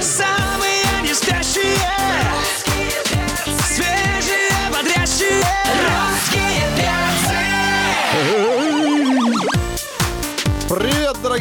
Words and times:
Самые 0.00 1.02
не 1.02 1.14
спящие 1.14 1.54
Свежие, 1.54 1.63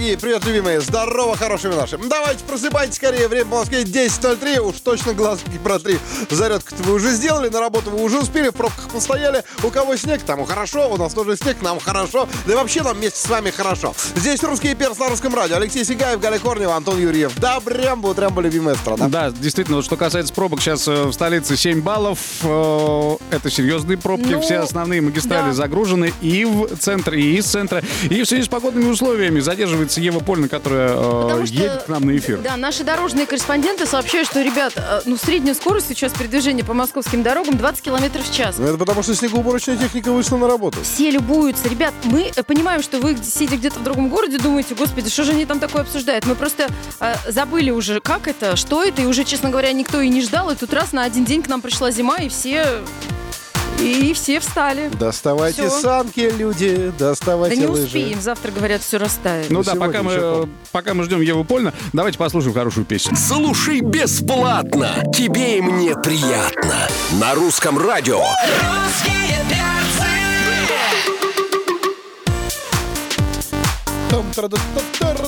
дорогие, 0.03 0.19
привет, 0.19 0.45
любимые, 0.45 0.81
здорово, 0.81 1.37
хорошими 1.37 1.75
наши. 1.75 1.97
Давайте 1.97 2.43
просыпайтесь 2.43 2.95
скорее, 2.95 3.29
время 3.29 3.45
по 3.45 3.59
Москве 3.59 3.83
10.03, 3.83 4.59
уж 4.59 4.75
точно 4.81 5.13
глазки 5.13 5.57
протри. 5.63 5.97
Зарядку 6.29 6.75
вы 6.79 6.95
уже 6.95 7.11
сделали, 7.11 7.47
на 7.47 7.61
работу 7.61 7.89
вы 7.89 8.03
уже 8.03 8.19
успели, 8.19 8.49
в 8.49 8.53
пробках 8.53 8.89
постояли. 8.89 9.43
У 9.63 9.69
кого 9.69 9.95
снег, 9.95 10.21
тому 10.23 10.43
хорошо, 10.43 10.91
у 10.91 10.97
нас 10.97 11.13
тоже 11.13 11.37
снег, 11.37 11.61
нам 11.61 11.79
хорошо. 11.79 12.27
Да 12.45 12.51
и 12.51 12.55
вообще 12.55 12.81
нам 12.83 12.97
вместе 12.97 13.17
с 13.17 13.29
вами 13.29 13.49
хорошо. 13.49 13.95
Здесь 14.15 14.43
русские 14.43 14.75
перс 14.75 14.99
на 14.99 15.07
русском 15.07 15.33
радио. 15.33 15.55
Алексей 15.55 15.85
Сигаев, 15.85 16.19
Галя 16.19 16.37
Корнева, 16.37 16.75
Антон 16.75 16.99
Юрьев. 16.99 17.31
Да, 17.39 17.61
Брямбо, 17.61 18.13
Трямбо, 18.13 18.41
любимая 18.41 18.75
страна. 18.75 19.07
Да, 19.07 19.31
действительно, 19.31 19.77
вот 19.77 19.85
что 19.85 19.95
касается 19.95 20.33
пробок, 20.33 20.59
сейчас 20.59 20.85
э, 20.85 21.05
в 21.05 21.13
столице 21.13 21.55
7 21.55 21.81
баллов. 21.81 22.19
Э, 22.43 23.15
Это 23.31 23.49
серьезные 23.49 23.97
пробки. 23.97 24.33
Ну, 24.33 24.41
Все 24.41 24.57
основные 24.57 24.99
магистрали 24.99 25.47
да. 25.47 25.53
загружены 25.53 26.11
и 26.19 26.43
в 26.43 26.75
центре, 26.77 27.21
и 27.21 27.37
из 27.37 27.45
центра. 27.45 27.81
И 28.09 28.21
в 28.21 28.27
связи 28.27 28.43
с 28.43 28.49
погодными 28.49 28.89
условиями 28.89 29.39
задерживается 29.39 29.92
Ева 29.97 30.19
Польна, 30.19 30.47
которая 30.47 30.93
э, 30.95 31.45
что, 31.45 31.55
едет 31.55 31.83
к 31.83 31.87
нам 31.89 32.05
на 32.05 32.17
эфир. 32.17 32.39
Да, 32.39 32.57
наши 32.57 32.83
дорожные 32.83 33.25
корреспонденты 33.25 33.85
сообщают, 33.85 34.27
что, 34.27 34.41
ребят, 34.41 34.73
э, 34.75 35.01
ну, 35.05 35.17
средняя 35.17 35.55
скорость 35.55 35.87
сейчас 35.87 36.13
передвижения 36.13 36.63
по 36.63 36.73
московским 36.73 37.23
дорогам 37.23 37.57
20 37.57 37.81
километров 37.81 38.27
в 38.27 38.33
час. 38.33 38.57
Ну, 38.57 38.65
это 38.65 38.77
потому, 38.77 39.03
что 39.03 39.15
снегоуборочная 39.15 39.77
техника 39.77 40.11
вышла 40.11 40.37
на 40.37 40.47
работу. 40.47 40.79
Все 40.83 41.09
любуются. 41.11 41.67
Ребят, 41.69 41.93
мы 42.03 42.31
э, 42.35 42.43
понимаем, 42.43 42.81
что 42.81 42.99
вы, 42.99 43.17
сидя 43.23 43.57
где-то 43.57 43.79
в 43.79 43.83
другом 43.83 44.09
городе, 44.09 44.37
думаете, 44.37 44.75
господи, 44.75 45.09
что 45.09 45.23
же 45.23 45.31
они 45.31 45.45
там 45.45 45.59
такое 45.59 45.83
обсуждают? 45.83 46.25
Мы 46.25 46.35
просто 46.35 46.67
э, 46.99 47.15
забыли 47.27 47.71
уже, 47.71 47.99
как 47.99 48.27
это, 48.27 48.55
что 48.55 48.83
это, 48.83 49.01
и 49.01 49.05
уже, 49.05 49.23
честно 49.23 49.49
говоря, 49.49 49.71
никто 49.73 50.01
и 50.01 50.09
не 50.09 50.21
ждал. 50.21 50.49
И 50.49 50.55
тут 50.55 50.73
раз 50.73 50.91
на 50.91 51.03
один 51.03 51.25
день 51.25 51.41
к 51.41 51.47
нам 51.47 51.61
пришла 51.61 51.91
зима, 51.91 52.17
и 52.17 52.29
все... 52.29 52.83
И 53.83 54.13
все 54.13 54.39
встали. 54.39 54.89
Доставайте 54.99 55.67
Всё. 55.67 55.79
санки, 55.81 56.31
люди, 56.37 56.91
Да 56.97 57.09
доставайте 57.09 57.57
не 57.57 57.67
лыжи. 57.67 57.85
успеем. 57.85 58.21
Завтра, 58.21 58.51
говорят, 58.51 58.81
все 58.81 58.97
растает. 58.97 59.47
Ну 59.49 59.59
Ну, 59.59 59.63
да, 59.63 59.73
сегодня 59.73 59.87
пока 59.87 60.03
мы, 60.03 60.11
еще 60.13 60.43
э, 60.45 60.67
пока 60.71 60.93
мы 60.93 61.03
ждем 61.03 61.21
Еву 61.21 61.43
Польна, 61.43 61.73
давайте 61.91 62.17
послушаем 62.17 62.53
хорошую 62.53 62.85
песню. 62.85 63.15
Слушай 63.17 63.81
бесплатно. 63.81 65.03
Тебе 65.13 65.57
и 65.57 65.61
мне 65.61 65.95
приятно. 65.95 66.87
На 67.19 67.35
русском 67.35 67.77
радио. 67.77 68.19
Русские 68.19 69.12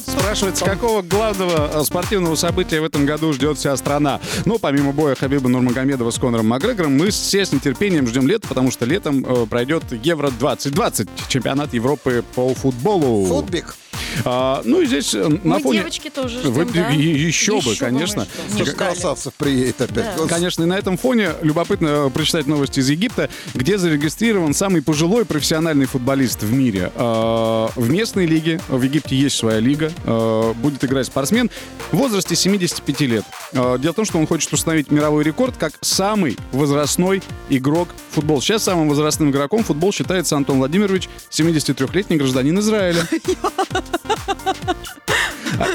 Спрашивается, 0.08 0.66
какого 0.66 1.02
главного 1.02 1.70
э, 1.74 1.84
спортивного 1.84 2.36
события 2.36 2.82
в 2.82 2.84
этом 2.84 3.06
году 3.06 3.34
ждет 3.34 3.58
вся 3.58 3.76
страна? 3.78 4.20
Ну, 4.46 4.60
помимо 4.60 4.92
боя 4.92 5.16
Хабиба 5.16 5.50
Нурмагомедова 5.50 6.12
с 6.12 6.20
Конором 6.20 6.48
Макгрегором, 6.48 6.98
мы 6.98 7.10
все 7.10 7.46
с 7.46 7.52
нетерпением 7.52 8.08
ждем 8.08 8.28
лета, 8.28 8.48
потому 8.48 8.72
что 8.72 8.86
летом 8.86 9.26
э, 9.26 9.46
пройдет 9.46 9.84
Евро-2020, 9.92 11.10
чемпионат 11.28 11.74
Европы 11.74 12.24
по 12.36 12.54
футболу. 12.54 13.26
Футбик. 13.26 13.76
А, 14.24 14.62
ну 14.66 14.82
и 14.82 14.86
здесь 14.86 15.14
э, 15.14 15.28
на 15.28 15.56
Мы, 15.56 15.60
фоне... 15.62 15.80
девочки, 15.80 16.10
тоже 16.10 16.40
ждем, 16.40 16.52
Вы- 16.54 16.66
да? 16.66 16.90
еще 16.90 17.54
бы, 17.56 17.60
Еще 17.60 17.62
бы 17.62 17.70
мы 17.72 17.76
конечно. 17.76 18.28
ждали. 18.56 18.70
красавцев 18.76 19.34
приедет 19.36 19.82
опять. 19.82 20.06
Господи. 20.14 20.30
Конечно, 20.30 20.64
и 20.64 20.66
на 20.66 20.78
этом 20.78 20.98
фоне 20.98 21.32
любопытно 21.42 21.88
э, 21.88 22.10
прочитать 22.10 22.48
новости 22.48 22.80
из 22.80 22.90
Египта, 22.90 23.30
где 23.54 23.78
зарегистрирован 23.78 24.54
самый 24.54 24.82
пожилой 24.82 25.26
профессиональный 25.26 25.86
футболист 25.86 26.44
в 26.44 26.52
мире. 26.54 26.92
Э, 26.96 27.68
В 27.76 27.90
местной 27.90 28.26
лиге, 28.26 28.60
в 28.70 28.82
Египте 28.82 29.16
есть 29.16 29.36
своя 29.38 29.60
лига, 29.60 29.92
э, 30.06 30.54
будет 30.56 30.84
играть 30.84 31.08
спортсмен 31.08 31.50
в 31.92 31.98
возрасте 31.98 32.36
75 32.36 33.02
лет. 33.02 33.26
Э, 33.54 33.78
Дело 33.80 33.94
в 33.94 33.96
том, 33.96 34.06
что 34.06 34.18
он 34.18 34.28
хочет 34.28 34.52
установить 34.54 34.92
мировой 34.92 35.24
рекорд 35.24 35.56
как 35.58 35.74
самый 35.82 36.38
возрастной 36.52 37.22
игрок 37.50 37.90
в 38.12 38.16
футбол. 38.16 38.42
Сейчас 38.42 38.64
самым 38.64 38.90
возрастным 38.90 39.32
игроком 39.32 39.64
в 39.64 39.68
футбол 39.68 39.92
считается 39.94 40.36
Антон 40.36 40.58
Владимирович, 40.60 41.10
73-летний 41.30 42.18
гражданин 42.18 42.58
Израиля. 42.60 43.06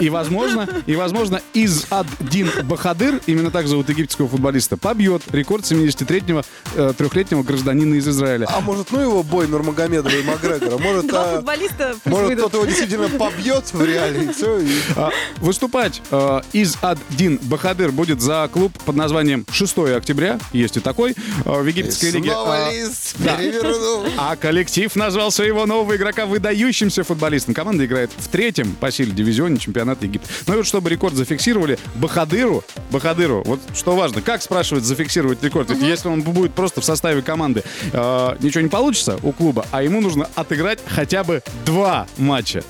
И, 0.01 0.09
возможно, 0.11 0.69
и, 0.87 0.97
возможно, 0.97 1.41
из 1.55 1.87
Аддин 1.91 2.51
Бахадыр, 2.65 3.21
именно 3.27 3.51
так 3.51 3.67
зовут 3.67 3.89
египетского 3.89 4.29
футболиста, 4.29 4.77
побьет 4.77 5.23
рекорд 5.33 5.65
73-го 5.65 6.43
э, 6.75 6.93
трехлетнего 6.97 7.43
гражданина 7.43 7.95
из 7.95 8.09
Израиля. 8.09 8.47
А 8.51 8.61
может, 8.61 8.91
ну 8.93 9.01
его 9.01 9.23
бой 9.23 9.47
Нурмагомедова 9.49 10.13
и 10.15 10.23
Макгрегора? 10.23 10.79
Может, 10.79 11.07
Два 11.09 11.39
а, 11.39 11.95
может 12.05 12.39
кто-то 12.39 12.59
его 12.59 12.67
действительно 12.67 13.09
побьет 13.09 13.73
в 13.73 13.85
реале, 13.85 14.25
и 14.25 14.33
все. 14.33 14.61
А, 14.97 15.11
Выступать 15.39 16.03
э, 16.11 16.41
из 16.53 16.77
Аддин 16.83 17.39
Бахадыр 17.43 17.93
будет 17.93 18.21
за 18.21 18.49
клуб 18.53 18.73
под 18.85 18.97
названием 18.97 19.47
6 19.51 19.79
октября, 19.79 20.39
есть 20.53 20.77
и 20.77 20.81
такой, 20.81 21.13
э, 21.13 21.15
в 21.45 21.67
египетской 21.67 22.11
лиге. 22.11 22.31
Снова 22.31 22.67
А, 22.67 22.73
лист 22.73 23.15
да. 23.19 23.37
перевернул. 23.37 24.05
А 24.17 24.37
коллектив 24.37 24.95
назвал 24.97 25.31
своего 25.31 25.67
нового 25.67 25.97
игрока 25.97 26.27
выдающимся 26.27 27.05
футболистом. 27.05 27.55
Команда 27.55 27.85
играет 27.87 28.11
в 28.17 28.29
третьем 28.29 28.75
по 28.75 28.91
силе 28.91 29.13
дивизионе 29.13 29.59
чемпионата 29.71 30.05
Египта. 30.05 30.29
Ну 30.47 30.55
и 30.55 30.57
вот 30.59 30.67
чтобы 30.67 30.91
рекорд 30.91 31.15
зафиксировали, 31.15 31.79
Бахадыру, 31.95 32.65
Бахадыру, 32.91 33.43
вот 33.45 33.61
что 33.75 33.95
важно, 33.95 34.21
как 34.21 34.43
спрашивать 34.43 34.85
зафиксировать 34.85 35.43
рекорд? 35.43 35.71
Ведь 35.71 35.83
если 35.83 36.09
он 36.09 36.23
будет 36.23 36.53
просто 36.55 36.81
в 36.81 36.85
составе 36.85 37.23
команды, 37.23 37.63
э, 37.93 38.37
ничего 38.41 38.63
не 38.63 38.69
получится 38.69 39.19
у 39.23 39.33
клуба, 39.33 39.67
а 39.71 39.83
ему 39.83 40.01
нужно 40.01 40.29
отыграть 40.35 40.81
хотя 40.87 41.23
бы 41.23 41.43
два 41.65 42.09
матча. 42.19 42.65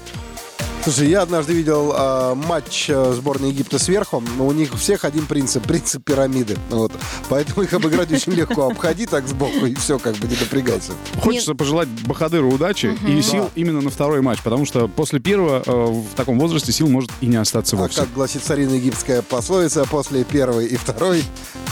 Слушай, 0.83 1.09
я 1.09 1.21
однажды 1.23 1.53
видел 1.53 1.93
а, 1.95 2.35
матч 2.35 2.89
а, 2.89 3.13
сборной 3.13 3.51
Египта 3.51 3.79
сверху. 3.79 4.23
но 4.39 4.47
У 4.47 4.53
них 4.53 4.73
у 4.73 4.79
всех 4.79 5.05
один 5.05 5.27
принцип, 5.27 5.63
принцип 5.65 6.03
пирамиды. 6.03 6.57
Вот. 6.71 6.91
Поэтому 7.29 7.63
их 7.63 7.73
обыграть 7.75 8.11
очень 8.11 8.33
легко. 8.33 8.67
Обходи 8.69 9.05
так 9.07 9.29
сбоку, 9.29 9.67
и 9.67 9.75
все, 9.75 9.99
как 9.99 10.17
бы 10.17 10.27
не 10.27 10.37
напрягайся. 10.37 10.93
Хочется 11.21 11.55
пожелать 11.55 11.89
Бахадыру 12.07 12.51
удачи 12.51 12.97
и 13.07 13.21
сил 13.21 13.51
именно 13.57 13.83
на 13.83 13.91
второй 13.91 14.23
матч, 14.23 14.41
потому 14.43 14.65
что 14.65 14.89
после 14.89 15.21
первого 15.21 15.63
э, 15.65 15.71
в 15.71 16.15
таком 16.17 16.39
возрасте 16.39 16.73
сил 16.73 16.89
может 16.89 17.11
и 17.21 17.27
не 17.27 17.37
остаться 17.37 17.77
А 17.77 17.81
вовсе. 17.81 18.01
как 18.01 18.13
гласит 18.15 18.43
старинная 18.43 18.77
египетская 18.77 19.21
пословица, 19.21 19.85
после 19.85 20.25
первой 20.25 20.67
и 20.67 20.77
второй, 20.77 21.23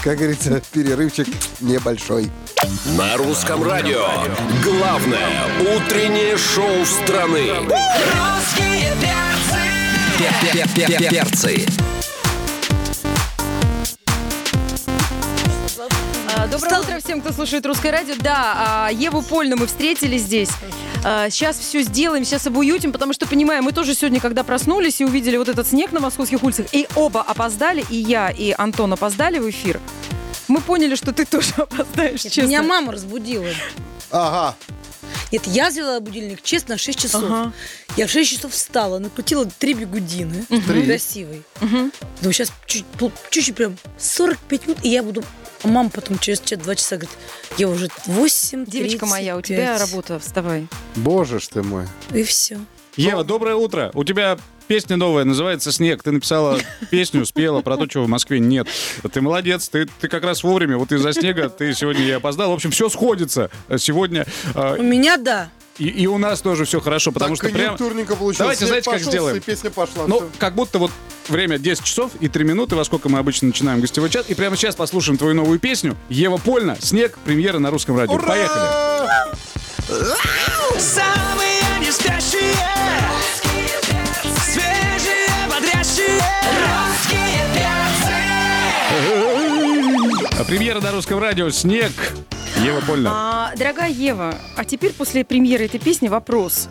как 0.05 0.19
говорится, 0.19 0.61
перерывчик 0.73 1.27
небольшой. 1.61 2.31
На 2.97 3.17
русском 3.17 3.63
радио. 3.63 4.05
Главное 4.63 5.29
утреннее 5.61 6.37
шоу 6.37 6.85
страны. 6.85 7.51
Русские 7.61 8.93
перцы. 10.19 11.65
А, 16.37 16.47
Доброе 16.49 16.81
утро 16.81 16.99
всем, 16.99 17.21
кто 17.21 17.33
слушает 17.33 17.65
русское 17.67 17.91
радио. 17.93 18.15
Да, 18.21 18.87
а, 18.87 18.91
Еву 18.93 19.23
Польну 19.23 19.57
мы 19.57 19.67
встретили 19.67 20.19
здесь. 20.19 20.51
А, 21.05 21.31
Сейчас 21.31 21.59
все 21.59 21.83
сделаем, 21.83 22.25
сейчас 22.25 22.47
обуютим, 22.47 22.93
потому 22.93 23.13
что, 23.13 23.27
понимаем, 23.27 23.65
мы 23.65 23.73
тоже 23.73 23.95
сегодня, 23.95 24.21
когда 24.21 24.43
проснулись 24.43 25.01
и 25.01 25.05
увидели 25.05 25.37
вот 25.37 25.49
этот 25.49 25.67
снег 25.69 25.93
на 25.93 26.01
московских 26.01 26.43
улицах, 26.43 26.67
и 26.73 26.89
оба 26.97 27.23
опоздали, 27.23 27.85
и 27.89 27.97
я, 27.97 28.31
и 28.31 28.55
Антон 28.57 28.93
опоздали 28.93 29.39
в 29.39 29.49
эфир, 29.49 29.81
мы 30.49 30.61
поняли, 30.61 30.97
что 30.97 31.13
ты 31.13 31.25
тоже 31.25 31.51
опоздаешь, 31.57 32.23
честно. 32.23 32.43
Меня 32.43 32.63
мама 32.63 32.93
разбудила. 32.93 33.47
Ага. 34.11 34.57
Нет, 35.31 35.47
я 35.47 35.69
взяла 35.69 36.01
будильник, 36.01 36.43
честно, 36.43 36.77
в 36.77 36.81
6 36.81 36.99
часов. 36.99 37.25
Ага. 37.25 37.53
Я 37.97 38.07
в 38.07 38.11
6 38.11 38.31
часов 38.31 38.53
встала, 38.53 38.99
накрутила 38.99 39.47
три 39.47 39.75
бегудины. 39.75 40.45
Три. 40.67 40.87
Красивый. 40.87 41.43
Мгм. 41.61 41.93
Думаю, 42.21 42.33
сейчас 42.33 42.53
чуть-чуть 42.67 43.55
прям 43.55 43.77
45 43.99 44.67
минут, 44.67 44.79
и 44.83 44.89
я 44.89 45.03
буду... 45.03 45.25
А 45.63 45.69
мама 45.69 45.91
потом 45.91 46.19
через 46.19 46.41
2 46.41 46.75
часа 46.77 46.97
говорит, 46.97 47.17
я 47.59 47.69
уже 47.69 47.89
8 48.07 48.65
Девочка 48.65 49.07
моя, 49.07 49.37
у 49.37 49.43
тебя 49.43 49.77
работа, 49.79 50.19
вставай. 50.19 50.69
Боже 50.97 51.41
ж 51.41 51.49
ты 51.49 51.63
мой. 51.63 51.87
И 52.15 52.23
все. 52.23 52.59
Ева, 52.97 53.25
доброе 53.25 53.55
утро. 53.55 53.91
У 53.95 54.05
тебя 54.05 54.39
песня 54.69 54.97
новая, 54.97 55.25
называется 55.25 55.73
«Снег». 55.73 56.03
Ты 56.03 56.13
написала 56.13 56.59
песню, 56.91 57.25
спела 57.27 57.61
про 57.63 57.77
то, 57.77 57.87
чего 57.87 58.05
в 58.05 58.09
Москве 58.09 58.39
нет. 58.39 58.69
Ты 59.13 59.21
молодец, 59.21 59.69
ты, 59.69 59.89
ты 60.01 60.09
как 60.09 60.23
раз 60.25 60.43
вовремя. 60.45 60.77
Вот 60.79 60.93
из-за 60.93 61.13
снега 61.13 61.49
ты 61.49 61.73
сегодня 61.75 62.05
и 62.05 62.11
опоздал. 62.11 62.51
В 62.51 62.55
общем, 62.55 62.71
все 62.71 62.89
сходится 62.89 63.51
сегодня. 63.79 64.27
э, 64.55 64.77
У 64.79 64.83
меня 64.83 65.17
да. 65.17 65.49
И, 65.79 65.87
и 65.87 66.07
у 66.09 66.19
нас 66.19 66.41
тоже 66.41 66.65
все 66.65 66.81
хорошо, 66.81 67.13
потому 67.13 67.37
так 67.37 67.47
что 67.47 67.55
прям... 67.55 67.77
получилось. 67.77 68.37
Давайте, 68.37 68.59
Снег 68.67 68.69
знаете, 68.69 68.91
как 68.91 68.99
пошел, 68.99 69.11
сделаем? 69.13 69.37
и 69.37 69.41
песня 69.41 69.71
пошла. 69.71 70.07
Ну, 70.09 70.17
всё. 70.19 70.29
как 70.39 70.55
будто 70.57 70.79
вот 70.81 70.91
время 71.29 71.57
10 71.59 71.85
часов 71.85 72.11
и 72.19 72.27
3 72.29 72.45
минуты, 72.45 72.75
во 72.75 72.85
сколько 72.85 73.09
мы 73.09 73.19
обычно 73.21 73.47
начинаем 73.49 73.81
гостевой 73.81 74.11
чат. 74.11 74.29
И 74.29 74.35
прямо 74.35 74.57
сейчас 74.57 74.75
послушаем 74.75 75.19
твою 75.19 75.35
новую 75.35 75.61
песню 75.61 75.97
«Ева 76.09 76.37
Польна. 76.39 76.77
Снег. 76.81 77.17
Премьера 77.25 77.59
на 77.61 77.71
русском 77.71 77.97
радио». 77.97 78.15
Ура! 78.15 78.27
Поехали. 78.27 78.67
Самые 80.81 81.61
не 81.81 81.93
спящие. 81.93 83.18
Премьера 90.47 90.81
на 90.81 90.93
русском 90.93 91.19
радио 91.19 91.51
«Снег». 91.51 91.93
Ева 92.65 92.81
Польна. 92.87 93.11
А, 93.13 93.57
дорогая 93.57 93.91
Ева, 93.91 94.35
а 94.57 94.65
теперь 94.65 94.93
после 94.93 95.25
премьеры 95.25 95.67
этой 95.67 95.81
песни 95.81 96.09
вопрос. 96.09 96.69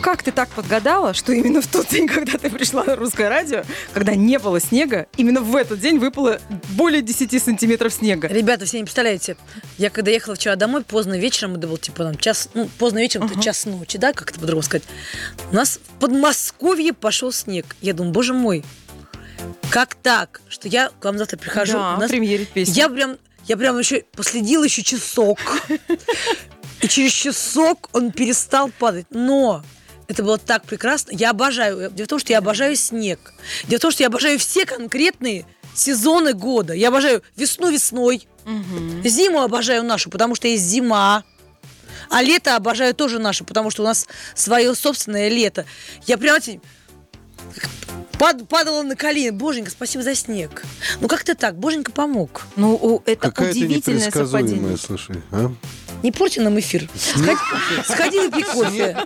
как 0.00 0.22
ты 0.22 0.32
так 0.32 0.48
подгадала, 0.48 1.12
что 1.12 1.32
именно 1.32 1.60
в 1.60 1.66
тот 1.66 1.88
день, 1.88 2.06
когда 2.08 2.38
ты 2.38 2.48
пришла 2.48 2.84
на 2.84 2.96
русское 2.96 3.28
радио, 3.28 3.64
когда 3.92 4.14
не 4.14 4.38
было 4.38 4.58
снега, 4.58 5.06
именно 5.18 5.42
в 5.42 5.54
этот 5.54 5.78
день 5.80 5.98
выпало 5.98 6.40
более 6.70 7.02
10 7.02 7.42
сантиметров 7.42 7.92
снега? 7.92 8.28
Ребята, 8.28 8.64
все 8.64 8.78
не 8.78 8.84
представляете, 8.84 9.36
я 9.76 9.90
когда 9.90 10.10
ехала 10.10 10.34
вчера 10.36 10.56
домой, 10.56 10.82
поздно 10.82 11.18
вечером, 11.18 11.56
это 11.56 11.68
был 11.68 11.76
типа 11.76 12.04
там 12.04 12.16
час, 12.16 12.48
ну, 12.54 12.68
поздно 12.78 12.98
вечером, 12.98 13.26
это 13.26 13.40
час 13.40 13.66
ночи, 13.66 13.98
да, 13.98 14.12
как 14.12 14.30
это 14.30 14.40
по-другому 14.40 14.62
сказать. 14.62 14.84
У 15.52 15.54
нас 15.54 15.78
в 15.78 16.00
Подмосковье 16.00 16.94
пошел 16.94 17.30
снег. 17.30 17.76
Я 17.82 17.92
думаю, 17.92 18.12
боже 18.12 18.32
мой, 18.32 18.64
как 19.70 19.94
так, 19.94 20.40
что 20.48 20.68
я 20.68 20.90
к 21.00 21.04
вам 21.04 21.18
завтра 21.18 21.36
прихожу. 21.36 21.74
Да, 21.74 21.94
у 21.96 22.00
нас- 22.00 22.10
премьерить 22.10 22.48
песню. 22.50 22.74
Я 22.74 22.88
прям, 22.88 23.16
я 23.46 23.56
прям 23.56 23.78
еще 23.78 24.04
последила 24.16 24.64
еще 24.64 24.82
часок. 24.82 25.38
И 26.80 26.88
через 26.88 27.12
часок 27.12 27.88
он 27.92 28.10
перестал 28.10 28.70
падать. 28.70 29.06
Но 29.10 29.62
это 30.08 30.22
было 30.22 30.38
так 30.38 30.64
прекрасно. 30.64 31.12
Я 31.12 31.30
обожаю. 31.30 31.90
Дело 31.90 32.06
в 32.06 32.08
том, 32.08 32.18
что 32.18 32.32
я 32.32 32.38
обожаю 32.38 32.74
снег. 32.76 33.32
Дело 33.68 33.78
в 33.78 33.82
том, 33.82 33.90
что 33.90 34.02
я 34.02 34.08
обожаю 34.08 34.38
все 34.38 34.64
конкретные 34.64 35.46
сезоны 35.74 36.32
года. 36.32 36.72
Я 36.72 36.88
обожаю 36.88 37.22
весну 37.36 37.70
весной. 37.70 38.26
Зиму 39.04 39.42
обожаю 39.42 39.84
нашу, 39.84 40.10
потому 40.10 40.34
что 40.34 40.48
есть 40.48 40.64
зима. 40.64 41.22
А 42.08 42.22
лето 42.22 42.56
обожаю 42.56 42.94
тоже 42.94 43.18
наше, 43.18 43.44
потому 43.44 43.70
что 43.70 43.82
у 43.82 43.84
нас 43.84 44.06
свое 44.34 44.74
собственное 44.74 45.28
лето. 45.28 45.64
Я 46.06 46.18
прям 46.18 46.38
пад- 48.20 48.46
падала 48.48 48.82
на 48.82 48.96
колени. 48.96 49.30
Боженька, 49.30 49.70
спасибо 49.70 50.04
за 50.04 50.14
снег. 50.14 50.62
Ну 51.00 51.08
как-то 51.08 51.34
так, 51.34 51.56
Боженька 51.58 51.90
помог. 51.90 52.42
Ну, 52.56 52.78
о, 52.80 53.02
это 53.06 53.28
Какая 53.30 53.50
удивительное 53.50 54.10
совпадение. 54.10 54.76
слушай. 54.76 55.16
а? 55.32 55.50
Не 56.02 56.12
порти 56.12 56.38
нам 56.38 56.58
эфир. 56.58 56.88
Сходи, 56.96 57.36
сходи 57.86 58.18
выпей 58.18 58.42
кофе. 58.44 58.96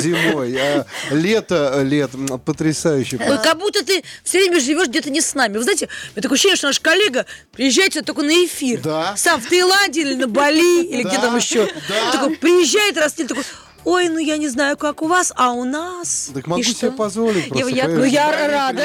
Зимой, 0.00 0.56
а 0.58 0.86
лето, 1.10 1.82
лет, 1.82 2.10
потрясающе. 2.44 3.18
Ой, 3.26 3.38
как 3.42 3.58
будто 3.58 3.84
ты 3.84 4.02
все 4.24 4.38
время 4.38 4.60
живешь 4.60 4.88
где-то 4.88 5.10
не 5.10 5.20
с 5.20 5.34
нами. 5.34 5.56
Вы 5.58 5.62
знаете, 5.64 5.86
у 5.86 6.12
меня 6.16 6.22
такое 6.22 6.36
ощущение, 6.36 6.56
что 6.56 6.68
наш 6.68 6.80
коллега 6.80 7.26
приезжает 7.52 7.92
сюда 7.94 8.04
только 8.06 8.22
на 8.22 8.32
эфир. 8.44 8.80
Да. 8.80 9.14
Сам 9.16 9.40
в 9.40 9.46
Таиланде 9.48 10.02
или 10.02 10.14
на 10.14 10.28
Бали, 10.28 10.84
или 10.84 11.02
где 11.02 11.18
там 11.18 11.36
еще. 11.36 11.68
Да. 11.88 12.12
Такой 12.12 12.36
приезжает 12.36 12.96
Растель, 12.96 13.26
такой, 13.26 13.44
ой, 13.84 14.08
ну 14.08 14.18
я 14.18 14.36
не 14.36 14.48
знаю, 14.48 14.76
как 14.76 15.02
у 15.02 15.06
вас, 15.06 15.32
а 15.36 15.52
у 15.52 15.64
нас. 15.64 16.30
Так 16.34 16.46
могу 16.46 16.60
И 16.60 16.64
себе 16.64 16.90
позволить 16.90 17.48
просто. 17.48 17.68
я- 17.68 17.88
Ну 17.88 17.96
конечно. 17.96 18.04
я 18.14 18.48
рада. 18.48 18.82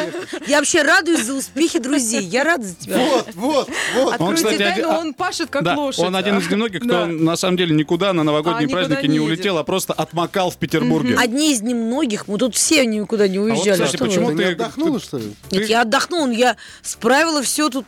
Я 0.48 0.58
вообще 0.58 0.82
радуюсь 0.84 1.24
за 1.26 1.34
успехи 1.34 1.80
друзей. 1.80 2.24
Я 2.24 2.44
рада 2.44 2.64
за 2.66 2.76
тебя. 2.76 2.98
Вот, 2.98 3.28
вот, 3.36 3.70
вот. 3.96 4.14
Откройте 4.14 4.36
кстати, 4.44 4.58
тайну, 4.58 4.74
один- 4.74 4.86
а- 4.86 5.00
он 5.00 5.14
пашет 5.14 5.50
как 5.50 5.64
Да, 5.64 5.76
лошадь. 5.76 6.06
он 6.06 6.16
один 6.16 6.38
из 6.38 6.50
немногих, 6.50 6.80
кто 6.82 6.90
Да. 6.90 7.06
на 7.08 7.36
самом 7.36 7.58
деле 7.58 7.76
никуда 7.76 8.14
на 8.14 8.24
новогодние 8.24 8.60
А, 8.60 8.64
никуда 8.64 8.86
праздники 8.86 9.04
не 9.08 9.08
не 9.10 9.16
едет. 9.26 9.28
улетел, 9.40 9.58
а 9.58 9.64
просто 9.64 9.94
отмокал 9.94 10.50
в 10.52 10.58
Петербурге. 10.58 11.16
Одни 11.20 11.52
из 11.52 11.62
немногих, 11.62 12.28
мы 12.28 12.38
тут 12.38 12.56
все 12.56 12.86
никуда 12.86 13.28
не 13.28 13.40
уезжали. 13.40 13.74
кстати, 13.74 13.96
Что 13.96 14.04
вы? 14.06 14.10
почему 14.10 14.28
Ты 14.28 14.34
не 14.34 14.40
ты- 14.44 14.52
отдохнула, 14.54 15.00
что 15.00 15.18
ли? 15.18 15.34
Нет, 15.52 15.64
Ты- 15.66 15.70
я 15.70 15.82
отдохнул, 15.82 16.28
я 16.30 16.56
справила 16.82 17.42
все 17.42 17.70
тут. 17.70 17.86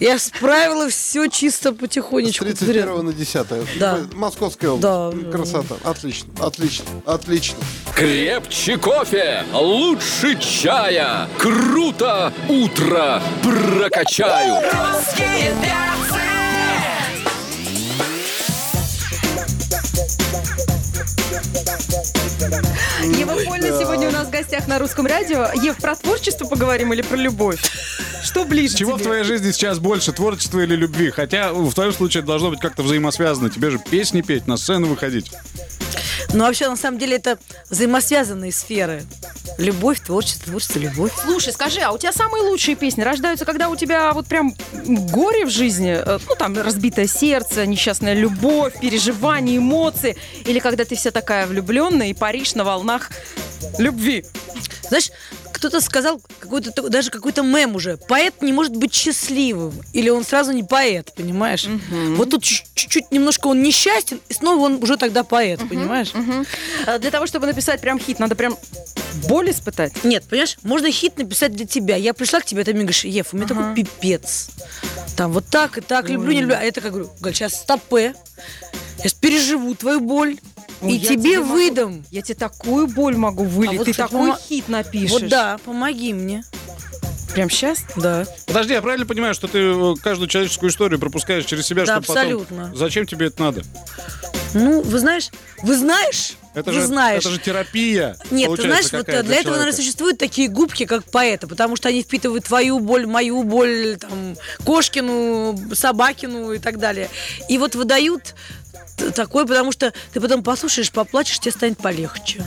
Я 0.00 0.18
справила 0.18 0.88
все 0.88 1.26
чисто 1.28 1.70
С 1.70 1.74
потихонечку. 1.74 2.44
31 2.44 3.04
на 3.04 3.12
10. 3.12 3.46
Да. 3.78 3.98
Московская 4.14 4.76
Да. 4.76 5.08
область. 5.08 5.30
Красота. 5.30 5.74
Отлично, 5.84 6.28
отлично, 6.40 6.84
отлично. 7.06 7.56
Крепче 7.94 8.76
кофе, 8.76 9.44
лучше 9.52 10.38
чая. 10.40 11.28
Круто 11.38 12.32
утро 12.48 13.22
прокачаю. 13.42 14.62
Ева 23.16 23.34
Польна 23.44 23.68
сегодня 23.78 24.08
у 24.08 24.12
нас 24.12 24.26
в 24.26 24.30
гостях 24.30 24.66
на 24.66 24.78
русском 24.78 25.06
радио. 25.06 25.48
Ев, 25.54 25.76
про 25.76 25.94
творчество 25.96 26.46
поговорим 26.46 26.92
или 26.92 27.02
про 27.02 27.16
любовь? 27.16 27.60
Что 28.22 28.44
ближе 28.44 28.76
Чего 28.76 28.92
в 28.92 28.96
тебе? 28.96 29.04
твоей 29.04 29.24
жизни 29.24 29.52
сейчас 29.52 29.78
больше, 29.78 30.12
творчества 30.12 30.60
или 30.60 30.74
любви? 30.74 31.10
Хотя 31.10 31.52
в 31.52 31.72
твоем 31.72 31.92
случае 31.92 32.20
это 32.20 32.28
должно 32.28 32.50
быть 32.50 32.60
как-то 32.60 32.82
взаимосвязано. 32.82 33.50
Тебе 33.50 33.70
же 33.70 33.78
песни 33.78 34.22
петь, 34.22 34.46
на 34.46 34.56
сцену 34.56 34.88
выходить. 34.88 35.30
Но 36.34 36.44
вообще, 36.44 36.68
на 36.68 36.76
самом 36.76 36.98
деле, 36.98 37.16
это 37.16 37.38
взаимосвязанные 37.70 38.52
сферы. 38.52 39.04
Любовь, 39.58 39.98
творчество, 40.00 40.46
творчество, 40.46 40.78
любовь. 40.78 41.12
Слушай, 41.20 41.52
скажи, 41.52 41.80
а 41.80 41.90
у 41.90 41.98
тебя 41.98 42.12
самые 42.12 42.44
лучшие 42.44 42.76
песни 42.76 43.02
рождаются, 43.02 43.44
когда 43.44 43.68
у 43.68 43.74
тебя 43.74 44.12
вот 44.12 44.26
прям 44.26 44.54
горе 44.86 45.44
в 45.44 45.50
жизни, 45.50 46.00
э, 46.00 46.18
ну 46.28 46.34
там 46.36 46.56
разбитое 46.56 47.08
сердце, 47.08 47.66
несчастная 47.66 48.14
любовь, 48.14 48.78
переживания, 48.80 49.58
эмоции, 49.58 50.16
или 50.44 50.60
когда 50.60 50.84
ты 50.84 50.94
вся 50.94 51.10
такая 51.10 51.48
влюбленная 51.48 52.06
и 52.06 52.14
паришь 52.14 52.54
на 52.54 52.62
волнах 52.62 53.10
любви? 53.78 54.24
Знаешь, 54.88 55.10
кто-то 55.52 55.80
сказал, 55.80 56.20
какой-то, 56.38 56.88
даже 56.88 57.10
какой-то 57.10 57.42
мем 57.42 57.74
уже, 57.76 57.96
поэт 57.96 58.42
не 58.42 58.52
может 58.52 58.76
быть 58.76 58.94
счастливым. 58.94 59.74
Или 59.92 60.08
он 60.10 60.24
сразу 60.24 60.52
не 60.52 60.62
поэт, 60.62 61.12
понимаешь? 61.16 61.66
Вот 62.16 62.30
тут 62.30 62.42
чуть- 62.42 62.64
чуть-чуть 62.74 63.10
немножко 63.10 63.48
он 63.48 63.62
несчастен, 63.62 64.20
и 64.28 64.34
снова 64.34 64.60
он 64.66 64.82
уже 64.82 64.96
тогда 64.96 65.24
поэт, 65.24 65.60
понимаешь? 65.68 66.12
Э, 66.86 66.98
Для 66.98 67.10
того, 67.10 67.26
чтобы 67.26 67.46
написать 67.46 67.80
прям 67.80 67.98
хит, 67.98 68.18
надо 68.18 68.34
прям 68.34 68.56
боль 69.28 69.50
испытать. 69.50 70.04
Нет, 70.04 70.24
понимаешь, 70.28 70.56
можно 70.62 70.90
хит 70.90 71.18
написать 71.18 71.52
для 71.52 71.66
тебя. 71.66 71.96
Я 71.96 72.14
пришла 72.14 72.40
к 72.40 72.44
тебе, 72.44 72.62
ты 72.64 72.72
мне 72.72 72.82
говоришь, 72.82 73.04
Ев, 73.04 73.28
у 73.32 73.36
меня 73.36 73.46
такой 73.46 73.74
пипец. 73.74 74.50
Там 75.16 75.32
вот 75.32 75.46
так 75.46 75.78
и 75.78 75.80
так, 75.80 76.08
люблю, 76.08 76.32
не 76.32 76.40
люблю. 76.42 76.56
А 76.60 76.64
я 76.64 76.70
так 76.72 76.84
говорю, 76.84 77.10
Галь, 77.20 77.34
сейчас 77.34 77.54
стопе. 77.60 78.14
Я 79.02 79.10
переживу 79.20 79.74
твою 79.74 80.00
боль. 80.00 80.38
Ой, 80.80 80.92
и 80.92 80.96
я 80.96 81.08
тебе 81.10 81.40
могу- 81.40 81.52
выдам. 81.54 82.04
Я 82.10 82.22
тебе 82.22 82.34
такую 82.36 82.86
боль 82.86 83.16
могу 83.16 83.44
вылить, 83.44 83.74
А 83.74 83.78
вот, 83.78 83.84
ты 83.86 83.94
такой 83.94 84.30
помо- 84.30 84.38
хит 84.48 84.68
напишешь. 84.68 85.10
Вот 85.10 85.28
да, 85.28 85.58
помоги 85.64 86.12
мне. 86.12 86.44
Прям 87.34 87.50
сейчас? 87.50 87.84
Да. 87.96 88.26
Подожди, 88.46 88.72
я 88.72 88.82
правильно 88.82 89.06
понимаю, 89.06 89.34
что 89.34 89.48
ты 89.48 89.58
э, 89.58 89.94
каждую 90.02 90.28
человеческую 90.28 90.70
историю 90.70 90.98
пропускаешь 90.98 91.44
через 91.44 91.66
себя, 91.66 91.84
Да, 91.84 91.94
чтобы 91.94 92.06
потом- 92.06 92.22
абсолютно. 92.22 92.72
Зачем 92.74 93.06
тебе 93.06 93.26
это 93.26 93.42
надо? 93.42 93.62
Ну, 94.54 94.80
вы 94.80 94.98
знаешь, 94.98 95.28
вы 95.62 95.76
знаешь, 95.76 96.32
Это 96.54 96.70
вы 96.72 96.80
же, 96.80 96.86
знаешь. 96.86 97.20
это 97.20 97.28
же 97.30 97.38
терапия. 97.38 98.16
Нет, 98.30 98.50
ты 98.56 98.62
знаешь, 98.62 98.90
вот 98.90 99.04
какая 99.04 99.20
э, 99.20 99.22
для 99.22 99.36
этого, 99.36 99.52
наверное, 99.56 99.76
существуют 99.76 100.16
такие 100.16 100.48
губки, 100.48 100.86
как 100.86 101.04
поэта, 101.04 101.46
потому 101.46 101.76
что 101.76 101.90
они 101.90 102.02
впитывают 102.02 102.44
твою 102.46 102.78
боль, 102.80 103.06
мою 103.06 103.42
боль, 103.42 103.98
там, 104.00 104.36
Кошкину, 104.64 105.58
Собакину 105.74 106.52
и 106.52 106.58
так 106.58 106.78
далее. 106.78 107.10
И 107.50 107.58
вот 107.58 107.74
выдают 107.74 108.34
т- 108.98 109.10
такое, 109.10 109.46
потому 109.46 109.72
что 109.72 109.92
ты 110.12 110.20
потом 110.20 110.42
послушаешь, 110.42 110.90
поплачешь, 110.92 111.38
тебе 111.38 111.52
станет 111.52 111.78
полегче. 111.78 112.42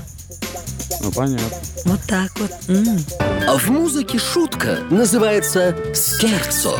Ну, 1.01 1.11
понятно. 1.11 1.47
Вот 1.85 1.99
так 2.07 2.31
вот. 2.39 2.51
М. 2.67 2.99
А 3.47 3.57
в 3.57 3.69
музыке 3.69 4.19
шутка 4.19 4.79
называется 4.91 5.75
«Скерцо». 5.95 6.77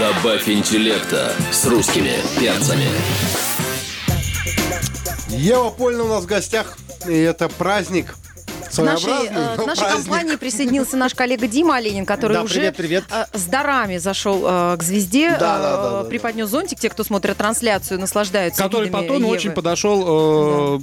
Добавь 0.00 0.48
интеллекта 0.48 1.32
с 1.52 1.64
русскими 1.66 2.14
перцами. 2.38 2.88
Ева 5.28 5.70
Польна 5.70 6.04
у 6.04 6.08
нас 6.08 6.24
в 6.24 6.26
гостях. 6.26 6.76
И 7.08 7.12
это 7.14 7.48
праздник. 7.48 8.14
К 8.82 8.84
нашей, 8.84 9.26
э, 9.28 9.54
к 9.56 9.58
но 9.58 9.66
нашей 9.66 9.88
компании 9.90 10.36
присоединился 10.36 10.96
наш 10.96 11.14
коллега 11.14 11.46
Дима 11.46 11.76
Оленин, 11.76 12.06
который 12.06 12.34
Да, 12.34 12.42
уже 12.42 12.54
привет, 12.54 12.76
привет. 12.76 13.04
э, 13.10 13.24
с 13.32 13.44
дарами 13.44 13.98
зашел 13.98 14.42
э, 14.44 14.76
к 14.76 14.82
звезде, 14.82 15.30
Да, 15.32 15.38
да, 15.38 15.98
э, 16.00 16.02
да, 16.02 16.08
преподнес 16.08 16.48
зонтик, 16.48 16.78
те, 16.80 16.88
кто 16.90 17.04
смотрит 17.04 17.36
трансляцию, 17.36 18.00
наслаждаются 18.00 18.62
Который 18.62 18.86
видами 18.86 19.02
потом 19.02 19.22
Евы. 19.22 19.30
очень 19.32 19.50
подошел... 19.52 20.78
э, 20.78 20.80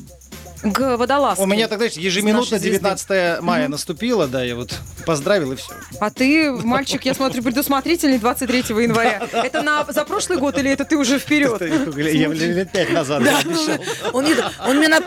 к 0.61 0.97
водолазке. 0.97 1.43
У 1.43 1.47
меня 1.47 1.67
тогда 1.67 1.85
ежеминутно 1.85 2.41
нашей 2.41 2.59
звезды. 2.59 2.79
19 2.79 3.41
мая 3.41 3.67
наступило, 3.67 4.27
да, 4.27 4.43
я 4.43 4.55
вот 4.55 4.73
поздравил 5.05 5.53
и 5.53 5.55
все. 5.55 5.73
А 5.99 6.09
ты, 6.09 6.51
мальчик, 6.51 7.05
я 7.05 7.13
смотрю, 7.13 7.43
предусмотрительный 7.43 8.19
23 8.19 8.59
января. 8.81 9.27
Это 9.31 9.61
на 9.61 9.85
за 9.89 10.05
прошлый 10.05 10.37
год 10.37 10.57
или 10.57 10.69
это 10.71 10.85
ты 10.85 10.97
уже 10.97 11.19
вперед? 11.19 11.61
Я 11.61 12.27
лет 12.27 12.71
пять 12.71 12.91
назад 12.91 13.21
обещал. 13.21 13.77
Он, 14.13 14.25
не- 14.25 14.35
он 14.67 14.77
меня 14.79 14.89
на 14.89 14.99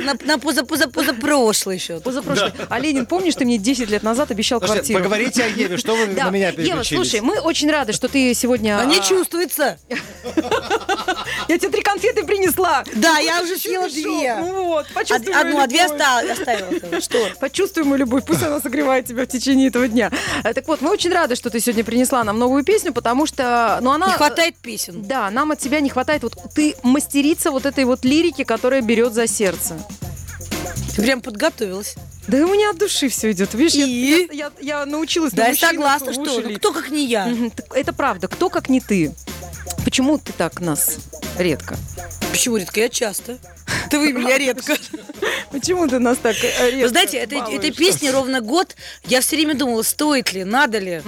на, 0.00 0.14
на 0.24 0.38
поза, 0.38 0.64
поза, 0.64 0.88
поза 0.88 1.12
прошлый 1.12 1.76
еще. 1.76 2.00
Позапрошлый. 2.00 2.52
А 2.68 2.78
Ленин, 2.78 3.06
помнишь, 3.06 3.34
ты 3.34 3.44
мне 3.44 3.58
10 3.58 3.90
лет 3.90 4.02
назад 4.02 4.30
обещал 4.30 4.60
квартиру? 4.60 5.00
поговорите 5.02 5.44
о 5.44 5.48
Еве, 5.48 5.76
что 5.76 5.94
вы 5.96 6.06
на 6.06 6.30
меня 6.30 6.48
Ева, 6.48 6.56
переключились? 6.56 7.10
слушай, 7.10 7.20
мы 7.20 7.40
очень 7.40 7.70
рады, 7.70 7.92
что 7.92 8.08
ты 8.08 8.32
сегодня... 8.34 8.78
А 8.78 8.84
не 8.84 9.00
чувствуется. 9.02 9.78
Я 11.48 11.58
тебе 11.58 11.70
три 11.70 11.82
конфеты 11.82 12.24
принесла. 12.24 12.84
Да, 12.94 13.18
я 13.18 13.42
уже 13.42 13.56
съела 13.56 13.88
две. 13.88 14.36
Ну 14.40 14.64
вот, 14.64 14.86
почувствуй 14.94 15.34
Одну, 15.34 15.58
а 15.60 15.66
две 15.66 15.84
оставила. 15.84 17.00
Что? 17.00 17.28
Почувствуй 17.40 17.84
мою 17.84 17.98
любовь, 17.98 18.24
пусть 18.26 18.42
она 18.42 18.60
согревает 18.60 19.06
тебя 19.06 19.24
в 19.24 19.26
течение 19.26 19.68
этого 19.68 19.88
дня. 19.88 20.10
Э, 20.42 20.52
Так 20.54 20.66
вот, 20.68 20.80
мы 20.80 20.90
очень 20.90 21.10
рады, 21.12 21.36
что 21.36 21.50
ты 21.50 21.60
сегодня 21.60 21.84
принесла 21.84 22.24
нам 22.24 22.38
новую 22.38 22.64
песню, 22.64 22.92
потому 22.92 23.26
что, 23.26 23.78
ну, 23.82 23.90
она... 23.92 24.06
Не 24.08 24.12
хватает 24.14 24.56
песен. 24.56 25.02
Да, 25.02 25.30
нам 25.30 25.50
от 25.52 25.58
тебя 25.58 25.80
не 25.80 25.90
хватает. 25.90 26.22
Вот 26.22 26.34
ты 26.54 26.74
мастерица 26.82 27.50
вот 27.50 27.66
этой 27.66 27.84
вот 27.84 28.04
лирики, 28.04 28.44
которая 28.44 28.80
берет 28.80 29.12
за 29.12 29.26
сердце. 29.26 29.76
Ты 30.96 31.02
прям 31.02 31.20
подготовилась. 31.20 31.96
Да 32.28 32.38
у 32.38 32.48
меня 32.52 32.70
от 32.70 32.78
души 32.78 33.08
все 33.08 33.32
идет. 33.32 33.52
Видишь, 33.52 33.74
я, 33.74 33.84
И? 33.86 34.28
я- 34.32 34.32
я- 34.32 34.52
я 34.60 34.86
научилась 34.86 35.32
Да, 35.32 35.42
на 35.44 35.48
я 35.48 35.54
согласна, 35.56 36.12
что 36.12 36.40
ну, 36.40 36.54
кто 36.56 36.72
как 36.72 36.90
не 36.90 37.04
я. 37.06 37.28
Это 37.74 37.92
правда. 37.92 38.28
Кто, 38.28 38.48
как 38.48 38.68
не 38.70 38.80
ты? 38.80 39.12
Почему 39.84 40.18
ты 40.18 40.32
так 40.32 40.60
нас 40.60 40.96
редко? 41.38 41.76
Почему, 42.30 42.56
Ритка, 42.56 42.80
я 42.80 42.88
часто. 42.88 43.38
Это 43.86 43.98
вы 43.98 44.12
меня 44.12 44.36
редко. 44.38 44.76
Почему 45.52 45.86
ты 45.86 45.98
нас 46.00 46.18
так 46.18 46.34
э, 46.42 46.70
резко 46.70 46.82
Вы 46.82 46.88
знаете, 46.88 47.18
этой, 47.18 47.38
этой 47.54 47.70
песне 47.70 48.10
ровно 48.10 48.40
год. 48.40 48.74
Я 49.04 49.20
все 49.20 49.36
время 49.36 49.54
думала, 49.54 49.82
стоит 49.82 50.32
ли, 50.32 50.42
надо 50.42 50.78
ли, 50.78 51.00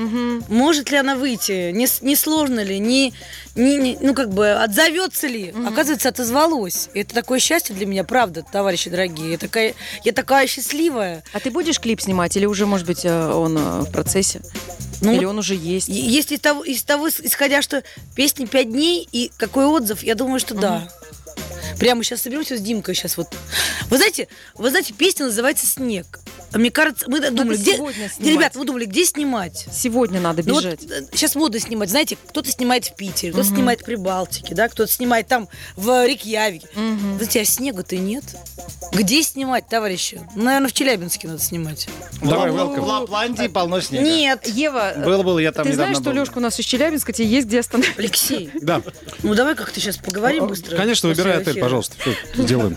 может 0.49 0.91
ли 0.91 0.97
она 0.97 1.17
выйти, 1.17 1.73
не, 1.73 1.89
не 2.03 2.15
сложно 2.15 2.61
ли, 2.63 2.79
не, 2.79 3.13
не- 3.57 3.77
не- 3.77 3.99
ну 4.01 4.15
как 4.15 4.31
бы 4.33 4.53
отзовется 4.53 5.27
ли. 5.27 5.53
Оказывается, 5.67 6.09
отозвалось. 6.09 6.89
И 6.95 7.01
это 7.01 7.13
такое 7.15 7.41
счастье 7.41 7.75
для 7.75 7.87
меня, 7.87 8.05
правда, 8.05 8.43
товарищи 8.43 8.89
дорогие. 8.89 9.33
Я 9.33 9.39
такая, 9.39 9.75
я 10.05 10.13
такая 10.13 10.47
счастливая. 10.47 11.25
А 11.33 11.41
ты 11.41 11.51
будешь 11.51 11.81
клип 11.81 12.01
снимать 12.01 12.37
или 12.37 12.47
уже, 12.47 12.67
может 12.67 12.87
быть, 12.87 13.05
э, 13.05 13.31
он 13.33 13.59
э, 13.59 13.81
в 13.81 13.91
процессе? 13.91 14.43
Ну, 15.01 15.13
или 15.13 15.25
он 15.25 15.39
уже 15.39 15.55
есть? 15.55 15.89
Если 15.89 16.37
из 16.37 16.41
того, 16.41 16.65
из 16.65 16.83
того, 16.83 17.09
исходя, 17.09 17.63
что 17.63 17.83
песни 18.15 18.47
пять 18.47 18.71
дней 18.71 19.09
и 19.13 19.31
какой 19.37 19.67
отзыв, 19.67 20.03
я 20.03 20.15
думаю, 20.15 20.41
что 20.41 20.55
да. 20.55 20.89
Прямо 21.79 22.03
сейчас 22.03 22.23
соберемся 22.23 22.57
с 22.57 22.61
Димкой 22.61 22.95
сейчас 22.95 23.17
вот. 23.17 23.29
Вы 23.91 23.97
знаете, 23.99 24.29
вы 24.57 24.71
знаете, 24.71 24.95
песня 24.95 25.27
называется 25.27 25.67
«Снег». 25.67 26.21
А 26.53 26.59
Мне 26.59 26.71
кажется, 26.71 27.05
мы 27.09 27.21
думали, 27.31 27.57
где... 27.57 27.75
сегодня 27.77 28.09
снимать. 28.09 28.33
Ребят, 28.35 28.55
мы 28.55 28.65
думали, 28.65 28.85
где 28.87 29.05
снимать? 29.05 29.67
Сегодня 29.73 30.21
надо 30.21 30.43
Ну 30.47 30.55
вот 30.55 30.65
бежать. 30.65 30.81
сейчас 31.13 31.35
модно 31.35 31.59
снимать, 31.59 31.91
знаете, 31.91 32.17
кто-то 32.29 32.51
снимает 32.51 32.87
в 32.87 32.95
Питере, 32.95 33.33
кто-то 33.33 33.49
снимает 33.49 33.81
в 33.81 33.85
Прибалтике, 33.85 34.55
да, 34.55 34.69
кто-то 34.69 34.91
снимает 34.91 35.27
там 35.27 35.49
в 35.75 36.07
Рикьявике. 36.07 36.69
Знаете, 36.75 37.41
а 37.41 37.45
снега-то 37.45 37.97
нет. 37.97 38.25
Где 38.93 39.23
снимать, 39.23 39.69
товарищи? 39.69 40.21
Ну, 40.35 40.45
Наверное, 40.45 40.69
в 40.69 40.73
Челябинске 40.73 41.27
надо 41.29 41.41
снимать. 41.43 41.89
Давай, 42.23 42.51
В 42.51 42.55
welcome. 42.55 42.81
Лапландии 42.81 43.49
полно 43.49 43.81
снега. 43.81 44.05
Нет. 44.07 44.47
Ева, 44.47 44.93
э, 44.95 45.05
Было, 45.05 45.23
было, 45.25 45.39
я 45.41 45.53
там 45.53 45.67
ты 45.67 45.75
знаешь, 45.75 45.97
что. 45.97 46.13
Лешка 46.13 46.39
у 46.39 46.41
нас 46.41 46.59
из 46.59 46.65
Челябинска, 46.65 47.13
тебе 47.13 47.29
есть 47.29 47.49
где 47.49 47.61
остановиться? 47.61 47.99
Алексей, 48.01 48.51
Да. 48.63 48.81
ну 49.23 49.35
давай 49.35 49.55
как-то 49.57 49.81
сейчас 49.81 49.97
поговорим 49.99 50.47
быстро. 50.47 50.77
Конечно, 50.77 51.09
выбирай 51.09 51.39
отель. 51.43 51.61
Пожалуйста. 51.67 51.97
Всё, 52.01 52.13
Сделаем. 52.43 52.77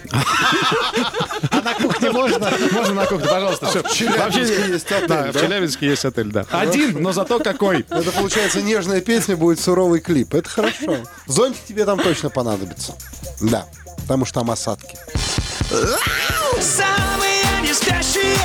А 1.51 1.61
на 1.61 1.73
кухне 1.73 2.11
можно? 2.11 2.51
Можно 2.71 2.93
на 2.93 3.05
кухне, 3.05 3.27
пожалуйста. 3.27 3.67
всё. 3.67 3.83
В 3.83 3.91
Челябинске 3.93 4.23
Вообще, 4.23 4.71
есть 4.71 4.91
отель, 4.91 5.07
Да, 5.07 5.31
в? 5.31 5.33
Челябинске 5.41 5.87
есть 5.87 6.05
отель, 6.05 6.31
да. 6.31 6.45
Один, 6.51 7.01
но 7.01 7.11
зато 7.11 7.39
какой. 7.39 7.85
Это 7.89 8.11
получается 8.11 8.61
нежная 8.61 9.01
песня, 9.01 9.35
будет 9.37 9.59
суровый 9.59 9.99
клип. 9.99 10.33
Это 10.33 10.49
хорошо. 10.49 10.97
Зонтик 11.27 11.63
тебе 11.67 11.85
там 11.85 11.99
точно 11.99 12.29
понадобится. 12.29 12.93
Да, 13.41 13.65
потому 14.01 14.25
что 14.25 14.39
там 14.41 14.51
осадки. 14.51 14.97
Самые 16.59 17.61
не 17.61 17.73
спящие 17.73 18.35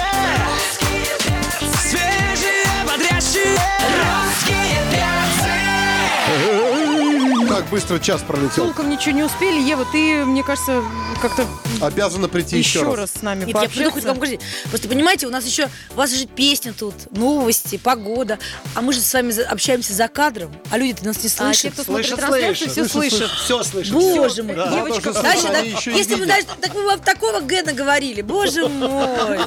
быстро 7.75 7.99
час 7.99 8.23
пролетел. 8.23 8.67
Толком 8.67 8.89
ничего 8.89 9.17
не 9.17 9.25
успели. 9.25 9.61
Ева, 9.61 9.85
ты, 9.91 10.25
мне 10.25 10.45
кажется, 10.45 10.81
как-то 11.21 11.45
Обязана 11.81 12.29
прийти 12.29 12.57
еще, 12.59 12.79
еще 12.79 12.89
раз. 12.91 12.97
раз 12.99 13.11
с 13.19 13.23
нами 13.23 13.47
Нет, 13.47 13.57
я 13.61 13.69
приду 13.69 13.91
хоть 13.91 14.05
вам. 14.05 14.17
Просто 14.17 14.89
понимаете, 14.89 15.27
у 15.27 15.31
нас 15.31 15.45
еще, 15.45 15.69
у 15.91 15.95
вас 15.97 16.15
же 16.15 16.27
песня 16.27 16.73
тут, 16.73 16.95
новости, 17.11 17.77
погода. 17.77 18.39
А 18.77 18.81
мы 18.81 18.93
же 18.93 19.01
с 19.01 19.13
вами 19.13 19.37
общаемся 19.43 19.93
за 19.93 20.07
кадром, 20.07 20.53
а 20.71 20.79
люди-то 20.79 21.05
нас 21.05 21.17
не 21.17 21.23
А 21.27 21.53
те, 21.53 21.63
слышат. 21.63 21.73
кто 21.73 21.83
смотрит 21.83 22.07
Слышат, 22.07 22.21
трансляцию, 22.21 22.71
все 22.71 22.85
слышат. 22.89 23.19
слышат. 23.19 23.31
Все 23.39 23.63
слышат. 23.65 23.93
Боже 23.93 24.43
мой. 24.45 24.55
Да. 24.55 24.71
Девочка, 24.71 25.13
Дальше, 25.13 25.91
и 25.91 25.97
если 25.97 26.15
видят. 26.15 26.29
даже, 26.29 26.47
так 26.61 26.75
вы 26.75 26.85
вам 26.87 27.01
такого 27.01 27.41
Гэна 27.41 27.73
говорили, 27.73 28.23
боже 28.23 28.69
мой. 28.69 29.41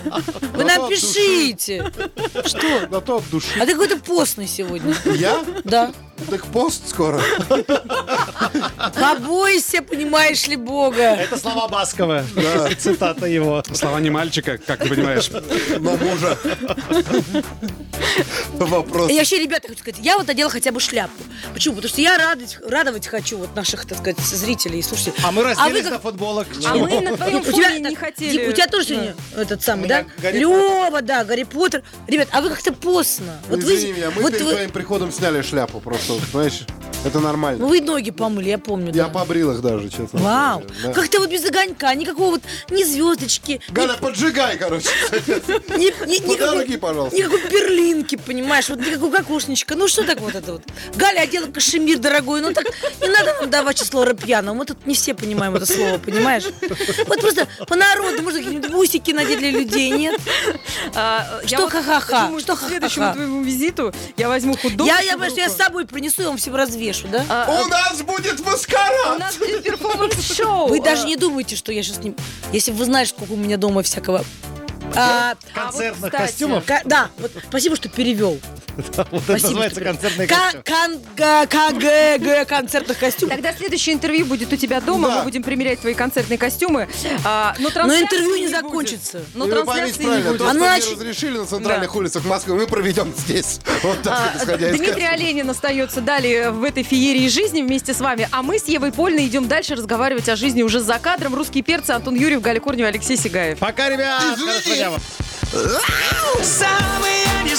Вы 0.53 0.63
нам 0.65 0.89
пишите. 0.89 1.93
Что? 2.45 2.87
Да 2.91 2.99
то 2.99 3.17
от 3.19 3.29
души. 3.29 3.47
А 3.57 3.65
ты 3.65 3.71
какой-то 3.71 3.95
постный 3.99 4.47
сегодня. 4.47 4.93
Я? 5.05 5.45
Да. 5.63 5.93
Так 6.29 6.45
пост 6.47 6.89
скоро. 6.89 7.21
Побойся, 8.99 9.81
понимаешь 9.81 10.47
ли, 10.47 10.55
Бога. 10.55 11.01
Это 11.01 11.37
слова 11.37 11.67
Баскова. 11.67 12.23
Цитата 12.79 13.25
его. 13.25 13.63
Слова 13.73 13.99
не 13.99 14.09
мальчика, 14.09 14.57
как 14.57 14.79
ты 14.79 14.89
понимаешь. 14.89 15.29
На 15.79 15.95
мужа. 15.95 16.37
Вопрос. 18.53 19.11
И 19.11 19.17
вообще, 19.17 19.39
ребята, 19.39 19.67
хочу 19.67 19.79
сказать, 19.81 19.99
я 20.03 20.17
вот 20.17 20.29
одела 20.29 20.49
хотя 20.49 20.71
бы 20.71 20.79
шляпу. 20.79 21.11
Почему? 21.53 21.75
Потому 21.75 21.89
что 21.89 22.01
я 22.01 22.17
радовать, 22.17 22.57
радовать 22.67 23.07
хочу 23.07 23.37
вот 23.37 23.55
наших, 23.55 23.85
так 23.85 23.97
сказать, 23.97 24.19
зрителей 24.19 24.79
и 24.79 24.81
слушателей. 24.81 25.15
А 25.23 25.31
мы 25.31 25.43
разделись 25.43 25.83
как- 25.83 25.91
на 25.93 25.99
футболок. 25.99 26.47
А 26.65 26.75
мы 26.75 27.01
на 27.01 27.15
твоем 27.15 27.37
У 27.37 27.41
тебя, 27.43 27.51
фоне 27.69 27.79
не 27.79 27.89
так, 27.89 27.99
хотели. 27.99 28.47
У 28.49 28.51
тебя 28.51 28.67
тоже 28.67 28.85
сегодня 28.87 29.15
этот 29.35 29.63
самый, 29.63 29.87
да? 29.87 30.05
Гарри 30.21 30.39
Лева, 30.39 31.01
да, 31.01 31.23
Гарри 31.23 31.43
Поттер. 31.43 31.83
Ребят, 32.07 32.27
а 32.31 32.41
вы 32.41 32.49
как-то 32.49 32.73
постно. 32.73 33.39
Вот 33.49 33.63
вы, 33.63 33.75
Извини 33.75 33.93
меня, 33.93 34.11
мы 34.11 34.21
вот 34.21 34.31
перед 34.33 34.45
вы, 34.45 34.51
твоим 34.53 34.71
приходом 34.71 35.11
сняли 35.11 35.41
шляпу 35.41 35.79
просто, 35.79 36.13
вот, 36.13 36.23
знаешь, 36.31 36.61
это 37.05 37.19
нормально. 37.19 37.59
ну, 37.63 37.69
вы 37.69 37.81
ноги 37.81 38.11
помыли, 38.11 38.49
я 38.49 38.57
помню. 38.57 38.87
Я 38.93 39.05
да. 39.05 39.09
побрил 39.09 39.51
их 39.51 39.61
даже, 39.61 39.89
честно. 39.89 40.19
Вау, 40.19 40.59
говоря, 40.59 40.75
да. 40.83 40.93
как-то 40.93 41.19
вот 41.19 41.29
без 41.29 41.45
огонька, 41.45 41.93
никакого 41.95 42.31
вот 42.31 42.41
ни 42.69 42.83
звездочки, 42.83 43.61
ни, 43.69 43.73
Галя, 43.73 43.93
поджигай, 43.93 44.57
короче. 44.57 44.89
ни- 45.27 45.85
ни- 45.85 45.91
По 45.91 46.05
никакой, 46.05 46.37
дороге, 46.37 46.77
пожалуйста. 46.77 47.17
никакой 47.17 47.39
перлинки, 47.41 48.15
понимаешь, 48.17 48.69
вот 48.69 48.79
никакого 48.79 49.11
кокошничка. 49.15 49.75
Ну 49.75 49.87
что 49.87 50.03
так 50.03 50.19
вот 50.19 50.35
это 50.35 50.53
вот? 50.53 50.63
Галя 50.95 51.21
одела 51.21 51.47
кашемир 51.47 51.99
дорогой, 51.99 52.41
ну 52.41 52.53
так 52.53 52.65
не 53.01 53.07
надо 53.07 53.35
нам 53.41 53.49
давать 53.49 53.77
число 53.77 54.05
пьяного. 54.13 54.55
Мы 54.55 54.65
тут 54.65 54.85
не 54.85 54.95
все 54.95 55.13
понимаем 55.13 55.55
это 55.55 55.65
слово, 55.65 55.97
понимаешь? 55.99 56.43
Вот 57.07 57.21
просто 57.21 57.47
по 57.67 57.75
народу, 57.75 58.21
может, 58.23 58.39
какие-нибудь 58.39 58.71
бусики 58.71 59.11
надеть 59.11 59.39
для 59.39 59.51
людей, 59.51 59.91
нет? 59.91 60.19
А, 60.95 61.39
Что 61.45 61.69
ха-ха-ха? 61.69 62.25
думаю, 62.25 62.39
Что 62.41 62.55
к 62.55 62.59
следующему 62.59 63.05
ха-ха-ха? 63.05 63.13
твоему 63.13 63.43
визиту 63.43 63.93
я 64.17 64.27
возьму 64.27 64.55
художку. 64.57 64.85
Я, 64.85 64.99
я, 64.99 65.13
понимаешь, 65.13 65.33
я 65.35 65.49
с 65.49 65.55
собой 65.55 65.85
принесу, 65.85 66.21
я 66.21 66.27
вам 66.29 66.37
всем 66.37 66.55
развешу, 66.89 67.07
да? 67.09 67.25
А, 67.29 67.61
У 67.61 67.67
нас 67.67 68.01
будет 68.01 68.39
У 68.39 68.43
маскарад! 68.43 69.19
нас 69.19 69.37
будет 69.37 69.63
перформанс-шоу. 69.63 70.67
Вы 70.67 70.79
А, 70.79 70.83
даже 70.83 71.05
не 71.05 71.15
думайте, 71.15 71.55
что 71.55 71.71
я 71.71 71.83
сейчас 71.83 71.99
не... 72.03 72.13
Если 72.51 72.71
бы 72.71 72.77
вы 72.79 72.85
знаете, 72.85 73.11
сколько 73.15 73.31
у 73.33 73.37
меня 73.37 73.57
дома 73.57 73.83
всякого... 73.83 74.23
А, 74.97 75.35
Концертных 75.53 76.11
кстати, 76.11 76.31
костюмов. 76.31 76.65
ка- 76.65 76.81
да, 76.85 77.09
вот 77.17 77.31
спасибо, 77.47 77.75
что 77.75 77.89
перевел. 77.89 78.39
Вот 78.77 78.85
это 79.03 79.21
Спасибо, 79.23 79.47
называется 79.49 79.81
концертный 79.81 80.27
костюм. 80.27 80.61
КГГ 81.49 82.45
концертных 82.47 82.99
костюмов. 82.99 83.33
Тогда 83.35 83.51
следующее 83.53 83.95
интервью 83.95 84.25
будет 84.27 84.53
у 84.53 84.55
тебя 84.55 84.81
дома. 84.81 85.07
Да. 85.07 85.17
Мы 85.17 85.23
будем 85.23 85.41
примерять 85.43 85.79
твои 85.81 85.95
концертные 85.95 86.37
костюмы. 86.37 86.87
А, 87.23 87.55
но, 87.59 87.69
интервью 87.69 88.35
не 88.37 88.47
закончится. 88.47 89.21
Но 89.33 89.47
И 89.47 89.51
трансляции 89.51 89.99
не 89.99 90.05
правильно, 90.05 90.29
будет. 90.29 90.37
то, 90.39 90.49
А 90.49 90.53
не 90.53 90.93
разрешили 90.93 91.37
на 91.39 91.45
центральных 91.47 91.91
Да. 91.91 91.97
улицах 91.97 92.25
Москвы, 92.25 92.55
мы 92.55 92.67
проведем 92.67 93.11
здесь. 93.17 93.59
Вот 93.81 94.01
так, 94.03 94.13
А, 94.13 94.31
вот, 94.33 94.41
исходя 94.43 94.69
из 94.69 94.77
Дмитрий 94.77 94.93
костюма. 95.05 95.09
Оленин 95.13 95.49
остается 95.49 96.01
далее 96.01 96.51
в 96.51 96.63
этой 96.63 96.83
феерии 96.83 97.27
жизни 97.29 97.61
вместе 97.63 97.93
с 97.95 97.99
вами, 97.99 98.29
а 98.31 98.43
мы 98.43 98.59
с 98.59 98.65
Евой 98.65 98.91
Польной 98.91 99.25
идем 99.25 99.47
дальше 99.47 99.73
разговаривать 99.75 100.29
о 100.29 100.35
жизни 100.35 100.61
уже 100.61 100.79
за 100.81 100.99
кадром. 100.99 101.33
Русские 101.35 101.63
перцы 101.63 101.91
Антон 101.91 102.13
Юрьев, 102.15 102.41
Галя 102.41 102.59
Корнева, 102.59 102.89
Алексей 102.89 103.17
Сигаев. 103.17 103.57
Пока, 103.57 103.89
ребят. 103.89 104.21
Извини. 104.37 104.86
Вам. 104.89 105.01
Самые 106.43 107.43
не 107.43 107.55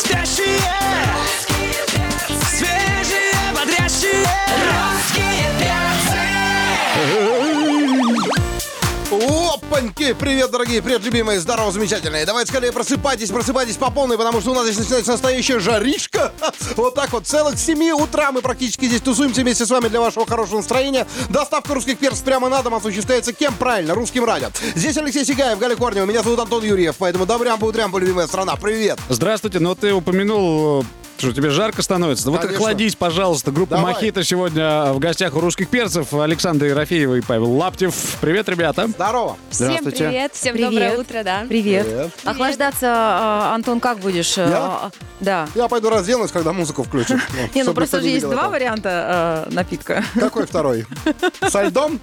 Опаньки! 9.71 10.15
Привет, 10.15 10.51
дорогие, 10.51 10.81
привет, 10.81 11.05
любимые, 11.05 11.41
здорово, 11.41 11.71
замечательные. 11.71 12.25
Давайте 12.25 12.51
скорее 12.51 12.73
просыпайтесь, 12.73 13.29
просыпайтесь 13.29 13.77
по 13.77 13.91
полной, 13.91 14.17
потому 14.17 14.41
что 14.41 14.53
у 14.53 14.55
нас 14.55 14.65
здесь 14.65 14.79
начинается 14.79 15.13
настоящая 15.13 15.59
жаришка. 15.59 16.33
Вот 16.77 16.95
так 16.95 17.13
вот, 17.13 17.27
целых 17.27 17.59
с 17.59 17.65
7 17.65 17.91
утра 17.91 18.31
мы 18.31 18.41
практически 18.41 18.87
здесь 18.87 19.01
тусуемся 19.01 19.43
вместе 19.43 19.67
с 19.67 19.71
вами 19.71 19.89
для 19.89 20.01
вашего 20.01 20.27
хорошего 20.27 20.59
настроения. 20.59 21.07
Доставка 21.29 21.75
русских 21.75 21.99
перцев 21.99 22.23
прямо 22.25 22.49
на 22.49 22.63
дом 22.63 22.75
осуществляется 22.75 23.33
кем? 23.33 23.55
Правильно, 23.55 23.95
русским 23.95 24.25
радио. 24.25 24.49
Здесь 24.75 24.97
Алексей 24.97 25.25
Сигаев, 25.25 25.59
Галя 25.59 25.77
Корнева, 25.77 26.07
меня 26.07 26.23
зовут 26.23 26.39
Антон 26.39 26.65
Юрьев, 26.65 26.97
поэтому 26.99 27.27
добрям 27.27 27.59
по 27.59 27.67
утрям, 27.67 27.97
любимая 27.97 28.27
страна, 28.27 28.57
привет. 28.57 28.99
Здравствуйте, 29.09 29.59
но 29.59 29.75
ты 29.75 29.93
упомянул, 29.93 30.85
что 31.19 31.33
тебе 31.33 31.51
жарко 31.51 31.83
становится. 31.83 32.27
Да 32.27 32.31
вот 32.31 32.41
Конечно. 32.41 32.59
охладись, 32.59 32.95
пожалуйста. 32.95 33.51
Группа 33.51 33.77
Давай. 33.77 33.95
Мохито 33.95 34.23
сегодня 34.23 34.93
в 34.93 34.99
гостях 35.01 35.35
у 35.35 35.41
русских 35.41 35.69
перцев. 35.69 36.15
Александр 36.15 36.67
Ерофеева 36.67 37.17
и 37.17 37.21
Павел 37.21 37.53
Лаптев. 37.53 37.95
Привет, 38.21 38.49
ребята. 38.49 38.87
Здорово. 38.87 39.37
Всем 39.51 39.85
привет, 39.85 40.33
всем 40.35 40.53
Привет. 40.55 40.71
доброе 40.71 40.99
утро, 40.99 41.23
да. 41.25 41.45
Привет. 41.49 41.87
Привет. 41.87 42.11
Охлаждаться, 42.25 42.87
а, 42.91 43.55
Антон, 43.55 43.81
как 43.81 43.99
будешь? 43.99 44.37
Я? 44.37 44.47
А, 44.47 44.91
Да. 45.21 45.49
Я 45.55 45.67
пойду 45.69 45.91
разденусь, 45.91 46.31
когда 46.31 46.53
музыку 46.53 46.85
включат. 46.85 47.19
Не, 47.55 47.65
ну 47.65 47.75
просто 47.75 48.01
же 48.01 48.09
есть 48.09 48.29
два 48.29 48.49
варианта 48.49 49.45
э, 49.49 49.53
напитка. 49.55 50.05
Какой 50.15 50.47
второй? 50.47 50.87
Со 51.49 51.63
льдом? 51.65 52.01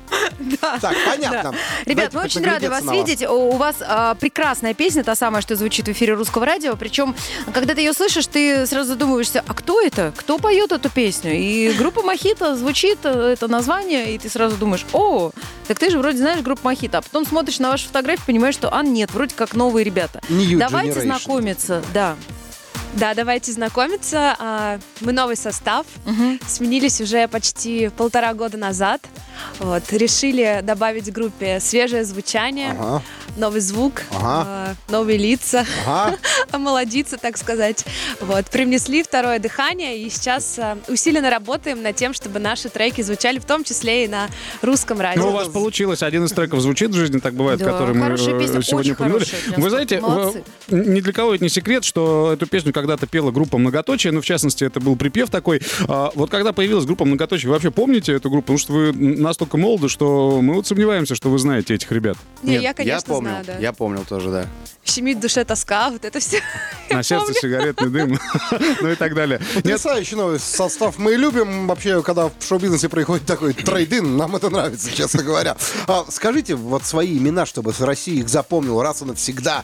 Так, 0.81 0.95
понятно. 1.05 1.53
Ребят, 1.85 2.13
мы 2.13 2.23
очень 2.23 2.43
рады 2.43 2.69
вас 2.69 2.83
видеть. 2.83 3.25
У 3.27 3.51
вас 3.51 3.77
а, 3.81 4.15
прекрасная 4.15 4.73
песня, 4.73 5.03
та 5.03 5.15
самая, 5.15 5.41
что 5.41 5.55
звучит 5.55 5.87
в 5.87 5.91
эфире 5.91 6.13
русского 6.15 6.45
радио. 6.45 6.75
Причем, 6.75 7.15
когда 7.53 7.73
ты 7.73 7.81
ее 7.81 7.93
слышишь, 7.93 8.27
ты 8.27 8.65
сразу 8.65 8.95
задумываешься, 9.05 9.43
а 9.47 9.53
кто 9.53 9.81
это? 9.81 10.13
Кто 10.15 10.39
поет 10.39 10.71
эту 10.71 10.89
песню? 10.89 11.33
И 11.33 11.71
группа 11.77 12.01
Мохито 12.01 12.55
звучит 12.55 12.99
э, 13.03 13.33
это 13.33 13.47
название, 13.47 14.15
и 14.15 14.17
ты 14.17 14.29
сразу 14.29 14.57
думаешь, 14.57 14.85
о, 14.93 15.31
так 15.67 15.77
ты 15.77 15.91
же 15.91 15.99
вроде 15.99 16.17
знаешь 16.17 16.41
группу 16.41 16.61
Мохито. 16.63 16.97
А 16.97 17.01
потом 17.01 17.25
смотришь 17.25 17.59
на 17.59 17.69
вашу 17.69 17.87
фотографию, 17.87 18.25
понимаешь, 18.25 18.55
что, 18.55 18.73
а 18.73 18.83
нет, 18.83 19.11
вроде 19.11 19.35
как 19.35 19.53
новые 19.53 19.83
ребята. 19.83 20.21
New 20.29 20.57
Давайте 20.57 20.99
Generation. 20.99 21.03
знакомиться, 21.03 21.83
да. 21.93 22.15
Да, 22.95 23.13
давайте 23.13 23.51
знакомиться. 23.51 24.35
А, 24.39 24.79
Мы 25.01 25.11
новый 25.11 25.35
состав, 25.35 25.85
Мгм. 26.05 26.39
сменились 26.47 27.01
уже 27.01 27.27
почти 27.27 27.89
полтора 27.89 28.33
года 28.33 28.57
назад. 28.57 29.01
Вот, 29.59 29.83
решили 29.91 30.61
добавить 30.63 31.11
группе 31.11 31.59
свежее 31.59 32.05
звучание, 32.05 32.71
Ага. 32.71 33.01
новый 33.35 33.59
звук, 33.59 34.01
Ага. 34.11 34.75
э, 34.87 34.91
новые 34.91 35.17
лица, 35.17 35.65
Ага. 35.85 36.17
омолодиться, 36.51 37.17
так 37.17 37.37
сказать. 37.37 37.83
Вот, 38.21 38.45
привнесли 38.45 39.03
второе 39.03 39.39
дыхание, 39.39 39.99
и 39.99 40.09
сейчас 40.09 40.57
э, 40.57 40.77
усиленно 40.87 41.29
работаем 41.29 41.83
над 41.83 41.97
тем, 41.97 42.13
чтобы 42.13 42.39
наши 42.39 42.69
треки 42.69 43.01
звучали, 43.01 43.39
в 43.39 43.45
том 43.45 43.65
числе 43.65 44.05
и 44.05 44.07
на 44.07 44.29
русском 44.61 45.01
радио. 45.01 45.21
Ну, 45.23 45.29
у 45.29 45.33
вас 45.33 45.49
получилось. 45.49 46.01
Один 46.01 46.23
из 46.23 46.31
треков 46.31 46.61
звучит 46.61 46.91
в 46.91 46.93
жизни, 46.95 47.19
так 47.19 47.33
бывает, 47.33 47.59
Да, 47.59 47.65
который 47.65 47.93
мы 47.93 48.03
хорошая 48.03 48.35
э, 48.35 48.39
песня, 48.39 48.61
сегодня 48.61 48.93
очень 48.93 48.93
упомянули. 48.93 49.25
Вы 49.57 49.69
знаете, 49.69 49.99
молодцы. 49.99 50.43
ни 50.69 51.01
для 51.01 51.11
кого 51.11 51.35
это 51.35 51.43
не 51.43 51.49
секрет, 51.49 51.83
что 51.83 52.31
эту 52.31 52.47
песню 52.47 52.71
когда-то 52.85 53.07
пела 53.07 53.31
группа 53.31 53.57
«Многоточие», 53.57 54.13
ну, 54.13 54.21
в 54.21 54.25
частности, 54.25 54.63
это 54.63 54.79
был 54.79 54.95
припев 54.95 55.29
такой. 55.29 55.61
А, 55.87 56.11
Вот 56.15 56.29
когда 56.29 56.53
появилась 56.53 56.85
группа 56.85 57.03
«Многоточие», 57.03 57.47
вы 57.49 57.53
вообще 57.53 57.71
помните 57.71 58.13
эту 58.13 58.29
группу? 58.29 58.45
Потому 58.45 58.59
что 58.59 58.73
вы 58.73 58.93
настолько 58.93 59.57
молоды, 59.57 59.89
что 59.89 60.39
мы 60.41 60.53
вот 60.53 60.67
сомневаемся, 60.67 61.15
что 61.15 61.29
вы 61.29 61.39
знаете 61.39 61.73
этих 61.73 61.91
ребят. 61.91 62.17
Не, 62.43 62.57
я, 62.57 62.73
конечно, 62.73 62.95
я 62.95 63.01
помню, 63.01 63.29
знаю, 63.29 63.45
да. 63.45 63.57
я 63.57 63.73
помнил 63.73 64.05
тоже, 64.07 64.29
да. 64.29 64.45
Щемит 64.83 65.17
в 65.17 65.21
душе 65.21 65.43
тоска, 65.43 65.89
вот 65.89 66.05
это 66.05 66.19
все. 66.19 66.41
На 66.91 67.01
сердце 67.01 67.33
сигаретный 67.33 67.89
дым, 67.89 68.19
ну 68.81 68.91
и 68.91 68.95
так 68.95 69.15
далее. 69.15 69.39
Нет, 69.39 69.63
Потрясающий 69.63 70.15
новый 70.15 70.39
состав. 70.39 70.99
Мы 70.99 71.15
любим 71.15 71.67
вообще, 71.67 72.03
когда 72.03 72.29
в 72.29 72.33
шоу-бизнесе 72.47 72.87
происходит 72.87 73.25
такой 73.25 73.53
трейдин. 73.53 74.15
Нам 74.15 74.35
это 74.35 74.51
нравится, 74.51 74.93
честно 74.93 75.23
говоря. 75.23 75.57
А, 75.87 76.05
скажите 76.09 76.53
вот 76.55 76.85
свои 76.85 77.17
имена, 77.17 77.47
чтобы 77.47 77.73
с 77.73 77.81
России 77.81 78.19
их 78.19 78.29
запомнил 78.29 78.81
раз 78.81 79.01
и 79.01 79.05
навсегда. 79.05 79.63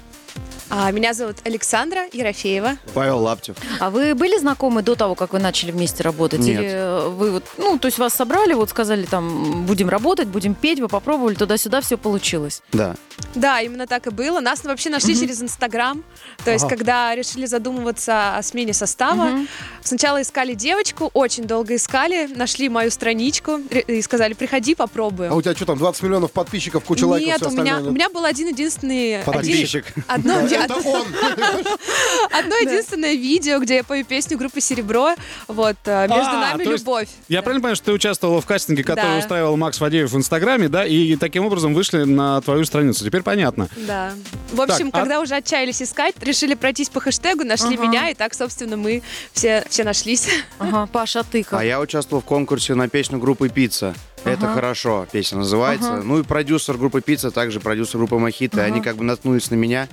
А, 0.74 0.90
меня 0.92 1.14
зовут 1.14 1.36
Александра 1.44 2.06
Ерофеева. 2.14 2.78
Павел 2.94 3.20
Лаптев. 3.20 3.58
А 3.82 3.90
вы 3.90 4.16
были 4.16 4.40
знакомы 4.40 4.82
до 4.82 4.96
того, 4.96 5.16
как 5.16 5.34
вы 5.34 5.40
начали 5.40 5.72
вместе 5.72 6.02
работать? 6.02 6.40
Нет. 6.40 6.62
Или 6.64 7.10
вы 7.10 7.32
вот, 7.32 7.44
ну, 7.58 7.78
то 7.78 7.88
есть 7.88 7.98
вас 7.98 8.14
собрали, 8.14 8.54
вот 8.54 8.70
сказали 8.70 9.06
там, 9.06 9.66
будем 9.66 9.90
работать, 9.90 10.30
будем 10.30 10.54
петь, 10.54 10.80
вы 10.80 10.88
попробовали, 10.88 11.36
туда-сюда 11.36 11.82
все 11.82 11.98
получилось. 11.98 12.62
Да. 12.72 12.96
Да, 13.36 13.60
именно 13.62 13.86
так 13.86 14.08
и 14.08 14.12
было. 14.12 14.40
Нас 14.40 14.64
вообще 14.64 14.90
нашли 14.90 15.14
через 15.20 15.42
Инстаграм. 15.42 16.04
То 16.46 16.52
есть, 16.52 16.68
когда 16.68 17.14
решили 17.16 17.46
задумываться 17.46 18.38
о 18.38 18.42
смене 18.42 18.74
состава, 18.74 19.46
сначала 19.84 20.22
искали 20.22 20.54
девочку, 20.54 21.12
очень 21.14 21.44
долго 21.44 21.76
искали, 21.76 22.28
нашли 22.34 22.70
мою 22.70 22.92
страничку 22.92 23.58
и 23.58 24.02
сказали, 24.02 24.34
приходи, 24.34 24.74
попробуем. 24.74 25.34
А 25.34 25.36
у 25.36 25.42
тебя 25.42 25.54
что 25.54 25.66
там, 25.66 25.78
20 25.78 26.04
миллионов 26.04 26.32
подписчиков, 26.32 26.84
куча 26.86 27.04
лайков, 27.06 27.28
Нет, 27.28 27.38
все 27.42 27.50
у 27.50 27.52
меня, 27.52 27.62
остальное? 27.64 27.92
у 27.92 27.94
меня 27.94 28.10
был 28.10 28.24
один 28.24 28.48
единственный 28.48 29.22
один, 29.22 29.34
Подписчик. 29.34 29.86
одно, 30.08 30.42
Это 30.64 30.76
он. 30.76 31.08
одно 32.32 32.56
единственное 32.58 33.14
видео, 33.14 33.60
где 33.60 33.78
я 33.78 33.84
пою 33.84 34.06
песню 34.06 34.38
группы 34.38 34.62
Серебро. 34.62 35.16
Вот 35.48 35.78
э, 35.86 36.08
между 36.08 36.32
А, 36.32 36.52
нами 36.52 36.64
любовь. 36.64 37.08
Я 37.28 37.42
правильно 37.42 37.62
понимаю, 37.62 37.76
что 37.76 37.86
ты 37.86 37.92
участвовала 37.94 38.42
в 38.42 38.46
кастинге, 38.46 38.84
который 38.84 39.20
устраивал 39.20 39.58
Макс 39.58 39.78
Фадеев 39.78 40.12
в 40.12 40.18
Инстаграме, 40.18 40.68
да, 40.70 40.86
и 40.86 41.16
таким 41.16 41.46
образом 41.46 41.74
вышли 41.74 42.04
на 42.04 42.42
твою 42.42 42.66
страницу. 42.66 43.04
Теперь 43.06 43.24
понятно. 43.24 43.68
Да. 43.76 44.14
В 44.52 44.62
общем, 44.62 44.90
а- 44.92 45.00
когда 45.00 45.20
уже 45.20 45.36
отчаялись 45.36 45.82
искать, 45.82 46.16
решили 46.22 46.54
пройтись 46.54 46.90
по 46.90 47.00
хэштегу, 47.00 47.44
нашли 47.44 47.78
меня, 47.78 48.10
и 48.10 48.14
так, 48.14 48.34
собственно, 48.34 48.78
мы 48.78 49.02
все, 49.34 49.64
все 49.70 49.84
нашлись. 49.84 50.28
Ага, 50.60 50.88
Паша, 50.92 51.22
а 51.22 51.24
ты 51.24 51.44
как? 51.44 51.60
А 51.60 51.64
я 51.66 51.80
участвовал 51.80 52.22
в 52.22 52.26
конкурсе 52.26 52.76
на 52.76 52.88
песню 52.88 53.18
группы 53.18 53.50
«Пицца». 53.50 53.96
Это 54.24 54.48
хорошо, 54.48 55.08
песня 55.12 55.40
называется. 55.40 56.02
Ну 56.04 56.20
и 56.20 56.24
продюсер 56.24 56.78
группы 56.78 57.02
«Пицца», 57.02 57.32
также 57.32 57.60
продюсер 57.60 57.98
группы 57.98 58.18
«Мохито». 58.18 58.64
Они 58.64 58.82
как 58.82 58.96
бы 58.98 59.04
наткнулись 59.04 59.50
на 59.50 59.56
меня 59.56 59.88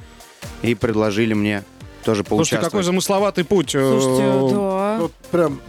и 0.63 0.75
предложили 0.75 1.35
мне 1.35 1.65
тоже 2.05 2.23
Слушайте, 2.23 2.31
поучаствовать. 2.31 2.65
какой 2.65 2.83
замысловатый 2.85 3.45
путь. 3.45 3.75
э, 3.75 3.81
Слушайте, 3.81 4.23
да. 4.55 4.99
Вот 5.01 5.13
прям... 5.31 5.61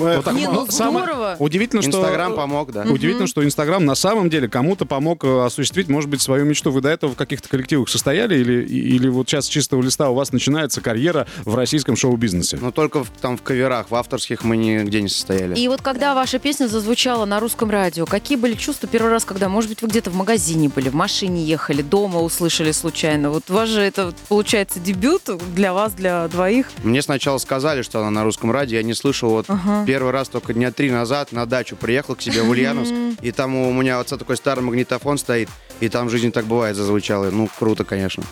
Вот 0.00 0.24
так, 0.24 0.34
Не, 0.34 0.46
ну, 0.46 0.52
ну, 0.66 0.66
самое- 0.70 1.04
здорово. 1.04 1.36
Удивительно, 1.38 1.82
что... 1.82 1.90
Инстаграм 1.98 2.34
помог, 2.34 2.72
да. 2.72 2.82
Удивительно, 2.82 3.26
что 3.26 3.44
Инстаграм 3.44 3.84
на 3.84 3.94
самом 3.94 4.30
деле 4.30 4.48
кому-то 4.48 4.86
помог 4.86 5.24
э, 5.24 5.44
осуществить, 5.44 5.88
может 5.88 6.08
быть, 6.10 6.20
свою 6.20 6.44
мечту. 6.44 6.70
Вы 6.70 6.80
до 6.80 6.88
этого 6.88 7.12
в 7.12 7.16
каких-то 7.16 7.48
коллективах 7.48 7.88
состояли 7.88 8.38
или, 8.38 8.64
или 8.64 9.08
вот 9.08 9.28
сейчас 9.28 9.46
с 9.46 9.48
чистого 9.48 9.82
листа 9.82 10.10
у 10.10 10.14
вас 10.14 10.32
начинается 10.32 10.80
карьера 10.80 11.26
в 11.44 11.54
российском 11.54 11.96
шоу-бизнесе? 11.96 12.58
Но 12.60 12.70
только 12.70 13.04
в- 13.04 13.10
там 13.20 13.36
в 13.36 13.42
каверах, 13.42 13.90
в 13.90 13.94
авторских 13.94 14.44
мы 14.44 14.56
нигде 14.56 15.02
не 15.02 15.08
состояли. 15.08 15.54
И 15.58 15.68
вот 15.68 15.82
когда 15.82 16.14
ваша 16.14 16.38
песня 16.38 16.66
зазвучала 16.68 17.24
на 17.24 17.40
русском 17.40 17.70
радио, 17.70 18.06
какие 18.06 18.36
были 18.38 18.54
чувства 18.54 18.88
первый 18.88 19.10
раз, 19.10 19.24
когда, 19.24 19.48
может 19.48 19.68
быть, 19.70 19.82
вы 19.82 19.88
где-то 19.88 20.10
в 20.10 20.14
магазине 20.14 20.68
были, 20.68 20.88
в 20.88 20.94
машине 20.94 21.44
ехали, 21.44 21.82
дома 21.82 22.20
услышали 22.20 22.72
случайно? 22.72 23.30
Вот 23.30 23.44
у 23.50 23.54
вас 23.54 23.68
же 23.68 23.80
это, 23.80 24.12
получается, 24.28 24.80
дебют 24.80 25.22
для 25.54 25.72
вас, 25.72 25.92
для 25.92 26.28
двоих. 26.28 26.68
Мне 26.82 27.02
сначала 27.02 27.38
сказали, 27.38 27.82
что 27.82 28.00
она 28.00 28.10
на 28.10 28.24
русском 28.24 28.50
радио, 28.50 28.76
я 28.78 28.82
не 28.82 28.94
слышал. 28.94 29.30
Вот 29.30 29.46
первый 29.90 30.12
раз 30.12 30.28
только 30.28 30.54
дня 30.54 30.70
три 30.70 30.88
назад 30.88 31.32
на 31.32 31.46
дачу 31.46 31.74
приехал 31.74 32.14
к 32.14 32.22
себе 32.22 32.42
в 32.42 32.48
Ульяновск, 32.48 32.92
и 33.22 33.32
там 33.32 33.56
у 33.56 33.72
меня 33.72 33.98
отца 33.98 34.16
такой 34.16 34.36
старый 34.36 34.62
магнитофон 34.62 35.18
стоит, 35.18 35.48
и 35.80 35.88
там 35.88 36.06
в 36.06 36.10
жизни 36.12 36.30
так 36.30 36.44
бывает 36.44 36.76
зазвучало. 36.76 37.28
Ну, 37.32 37.48
круто, 37.58 37.84
конечно. 37.84 38.22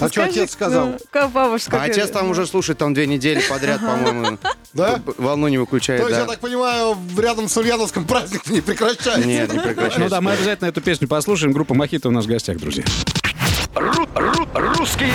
А 0.00 0.08
что 0.08 0.24
отец 0.24 0.50
сказал? 0.50 0.86
Ну, 0.88 0.98
как 1.12 1.30
бабушка. 1.30 1.80
А 1.80 1.84
отец 1.84 2.10
там 2.10 2.28
уже 2.28 2.44
слушает 2.44 2.78
там 2.78 2.92
две 2.92 3.06
недели 3.06 3.40
подряд, 3.48 3.80
по-моему. 3.80 4.36
Да? 4.72 5.00
Волну 5.16 5.46
не 5.48 5.56
выключает, 5.56 6.02
То 6.02 6.08
есть, 6.08 6.20
я 6.20 6.26
так 6.26 6.38
понимаю, 6.40 6.98
рядом 7.16 7.48
с 7.48 7.56
Ульяновском 7.56 8.04
праздник 8.04 8.46
не 8.50 8.60
прекращается. 8.60 9.26
Нет, 9.26 9.50
не 9.50 9.56
Ну 9.58 9.62
прекращается. 9.62 10.10
да, 10.10 10.20
мы 10.20 10.32
обязательно 10.32 10.68
эту 10.68 10.82
песню 10.82 11.06
послушаем. 11.08 11.52
Группа 11.52 11.72
Мохито 11.72 12.08
у 12.08 12.10
нас 12.10 12.26
в 12.26 12.28
гостях, 12.28 12.58
друзья. 12.58 12.84
Ру- 13.74 14.06
ру- 14.14 14.76
русские. 14.76 15.12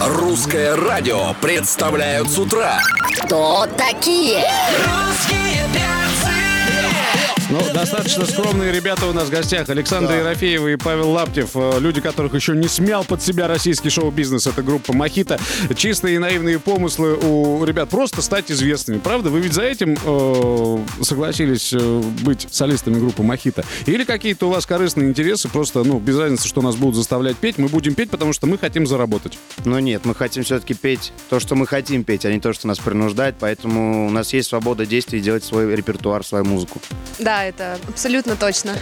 Русское 0.00 0.74
радио 0.74 1.34
представляют 1.40 2.28
с 2.28 2.38
утра. 2.38 2.78
Кто 3.22 3.66
такие? 3.76 4.44
Русские. 4.84 5.53
Ну, 7.50 7.60
достаточно 7.74 8.24
скромные 8.24 8.72
ребята 8.72 9.06
у 9.06 9.12
нас 9.12 9.28
в 9.28 9.30
гостях. 9.30 9.68
Александр 9.68 10.12
Ерофеева 10.14 10.68
и 10.68 10.76
Павел 10.76 11.10
Лаптев. 11.10 11.50
э, 11.54 11.78
Люди, 11.78 12.00
которых 12.00 12.34
еще 12.34 12.52
не 12.56 12.68
смял 12.68 13.04
под 13.04 13.22
себя 13.22 13.46
российский 13.46 13.90
шоу-бизнес. 13.90 14.46
Это 14.46 14.62
группа 14.62 14.94
Мохито. 14.94 15.38
Чистые 15.76 16.16
и 16.16 16.18
наивные 16.18 16.58
помыслы 16.58 17.14
у 17.16 17.62
ребят 17.64 17.90
просто 17.90 18.22
стать 18.22 18.50
известными. 18.50 18.98
Правда? 18.98 19.28
Вы 19.28 19.40
ведь 19.40 19.52
за 19.52 19.62
этим 19.62 19.96
э, 20.04 21.02
согласились 21.04 21.72
э, 21.74 22.02
быть 22.22 22.48
солистами 22.50 22.98
группы 22.98 23.22
Мохито? 23.22 23.62
Или 23.84 24.04
какие-то 24.04 24.46
у 24.46 24.50
вас 24.50 24.64
корыстные 24.64 25.08
интересы? 25.10 25.48
Просто, 25.48 25.84
ну, 25.84 25.98
без 25.98 26.18
разницы, 26.18 26.48
что 26.48 26.62
нас 26.62 26.76
будут 26.76 26.96
заставлять 26.96 27.36
петь. 27.36 27.58
Мы 27.58 27.68
будем 27.68 27.94
петь, 27.94 28.08
потому 28.10 28.32
что 28.32 28.46
мы 28.46 28.56
хотим 28.56 28.86
заработать. 28.86 29.38
Но 29.66 29.78
нет, 29.80 30.06
мы 30.06 30.14
хотим 30.14 30.44
все-таки 30.44 30.72
петь 30.72 31.12
то, 31.28 31.38
что 31.40 31.54
мы 31.56 31.66
хотим 31.66 32.04
петь, 32.04 32.24
а 32.24 32.32
не 32.32 32.40
то, 32.40 32.54
что 32.54 32.66
нас 32.68 32.78
принуждает. 32.78 33.34
Поэтому 33.38 34.06
у 34.06 34.10
нас 34.10 34.32
есть 34.32 34.48
свобода 34.48 34.86
действий 34.86 35.20
делать 35.20 35.44
свой 35.44 35.76
репертуар, 35.76 36.24
свою 36.24 36.44
музыку. 36.46 36.80
Да, 37.18 37.33
это 37.42 37.78
абсолютно 37.88 38.36
точно. 38.36 38.76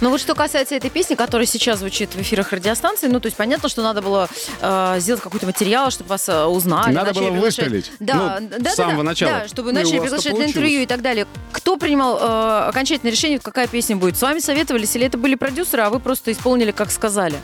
Ну 0.00 0.10
вот 0.10 0.20
что 0.20 0.34
касается 0.34 0.74
этой 0.74 0.90
песни, 0.90 1.14
которая 1.14 1.46
сейчас 1.46 1.78
звучит 1.78 2.14
в 2.14 2.20
эфирах 2.20 2.52
радиостанции, 2.52 3.06
ну 3.06 3.20
то 3.20 3.26
есть 3.26 3.36
понятно, 3.36 3.68
что 3.68 3.82
надо 3.82 4.02
было 4.02 4.28
э, 4.60 4.96
сделать 4.98 5.22
какой-то 5.22 5.46
материал, 5.46 5.90
чтобы 5.90 6.10
вас 6.10 6.28
э, 6.28 6.44
узнали. 6.44 6.92
Надо 6.92 7.14
было 7.14 7.30
приглашать. 7.30 7.68
выстрелить. 7.70 7.92
Да, 8.00 8.38
Ну, 8.40 8.48
да, 8.50 8.58
с 8.58 8.62
да, 8.62 8.70
самого 8.70 8.98
да, 8.98 9.02
начала. 9.04 9.30
Да, 9.30 9.48
чтобы 9.48 9.72
Ну, 9.72 9.80
начали 9.80 10.00
приглашать 10.00 10.36
на 10.36 10.44
интервью 10.44 10.82
и 10.82 10.86
так 10.86 11.00
далее. 11.00 11.26
Кто 11.52 11.76
принимал 11.76 12.18
э, 12.18 12.68
окончательное 12.68 13.12
решение, 13.12 13.38
какая 13.38 13.66
песня 13.66 13.96
будет? 13.96 14.16
С 14.18 14.22
вами 14.22 14.40
советовались 14.40 14.94
или 14.96 15.06
это 15.06 15.16
были 15.16 15.36
продюсеры, 15.36 15.82
а 15.82 15.90
вы 15.90 16.00
просто 16.00 16.32
исполнили, 16.32 16.72
как 16.72 16.90
сказали? 16.90 17.36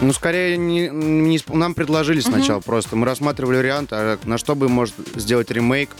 Ну, 0.00 0.12
скорее, 0.12 0.56
не, 0.56 0.88
не 0.88 1.40
нам 1.48 1.74
предложили 1.74 2.20
сначала 2.20 2.60
просто. 2.60 2.96
Мы 2.96 3.06
рассматривали 3.06 3.58
вариант, 3.58 3.90
а 3.92 4.18
на 4.24 4.38
что 4.38 4.54
бы 4.54 4.68
может 4.68 4.94
сделать 5.14 5.50
ремейк. 5.50 5.90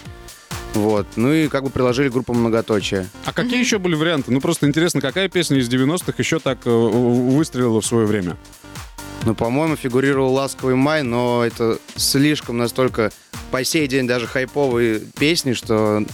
Вот. 0.74 1.06
Ну 1.16 1.32
и 1.32 1.48
как 1.48 1.64
бы 1.64 1.70
приложили 1.70 2.08
группу 2.08 2.32
многоточие. 2.32 3.08
А 3.24 3.32
какие 3.32 3.60
еще 3.60 3.78
были 3.78 3.94
варианты? 3.94 4.32
Ну, 4.32 4.40
просто 4.40 4.66
интересно, 4.66 5.00
какая 5.00 5.28
песня 5.28 5.58
из 5.58 5.68
90-х 5.68 6.14
еще 6.18 6.38
так 6.38 6.58
э, 6.64 6.70
выстрелила 6.70 7.80
в 7.80 7.86
свое 7.86 8.06
время? 8.06 8.36
Ну, 9.24 9.34
по-моему, 9.34 9.76
фигурировал 9.76 10.32
«Ласковый 10.32 10.74
май», 10.74 11.02
но 11.02 11.44
это 11.44 11.78
слишком 11.94 12.58
настолько 12.58 13.12
по 13.52 13.62
сей 13.62 13.86
день 13.86 14.06
даже 14.06 14.26
хайповые 14.26 14.98
песни, 14.98 15.52
что, 15.52 16.04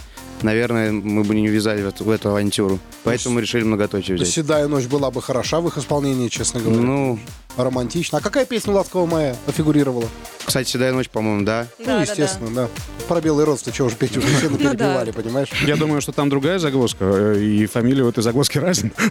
наверное, 0.43 0.93
мы 0.93 1.25
бы 1.25 1.35
не 1.35 1.49
ввязали 1.49 1.83
в 1.83 1.87
эту, 1.87 2.05
в 2.05 2.11
эту 2.11 2.29
авантюру. 2.31 2.79
Поэтому 3.05 3.37
мы 3.37 3.41
решили 3.41 3.63
многоточие 3.63 4.17
взять. 4.17 4.29
«Седая 4.29 4.69
ночь» 4.69 4.85
была 4.85 5.11
бы 5.11 5.23
хороша 5.23 5.61
в 5.61 5.69
их 5.69 5.79
исполнении, 5.79 6.29
честно 6.29 6.61
говоря. 6.61 6.81
Ну, 6.81 7.19
Романтично. 7.59 8.19
А 8.19 8.21
какая 8.21 8.47
песня 8.47 8.73
«Ласкового 8.73 9.07
мая» 9.07 9.37
фигурировала? 9.49 10.09
кстати, 10.49 10.71
«Седая 10.71 10.93
ночь», 10.93 11.11
по-моему, 11.11 11.45
да. 11.45 11.67
ну, 11.79 12.01
естественно, 12.01 12.51
да. 12.51 12.69
Про 13.07 13.21
белый 13.21 13.45
рост 13.45 13.67
ты 13.67 13.73
что 13.73 13.85
уже 13.85 13.97
петь 13.97 14.17
уже 14.17 14.27
все 14.27 14.49
перебивали, 14.49 15.11
понимаешь? 15.11 15.49
Я 15.67 15.77
думаю, 15.77 16.01
что 16.01 16.13
там 16.13 16.31
другая 16.31 16.59
загвоздка, 16.59 17.05
э, 17.05 17.39
и 17.39 17.67
фамилия 17.67 18.03
в 18.03 18.09
этой 18.09 18.23
загвоздке 18.23 18.59
разин. 18.61 18.93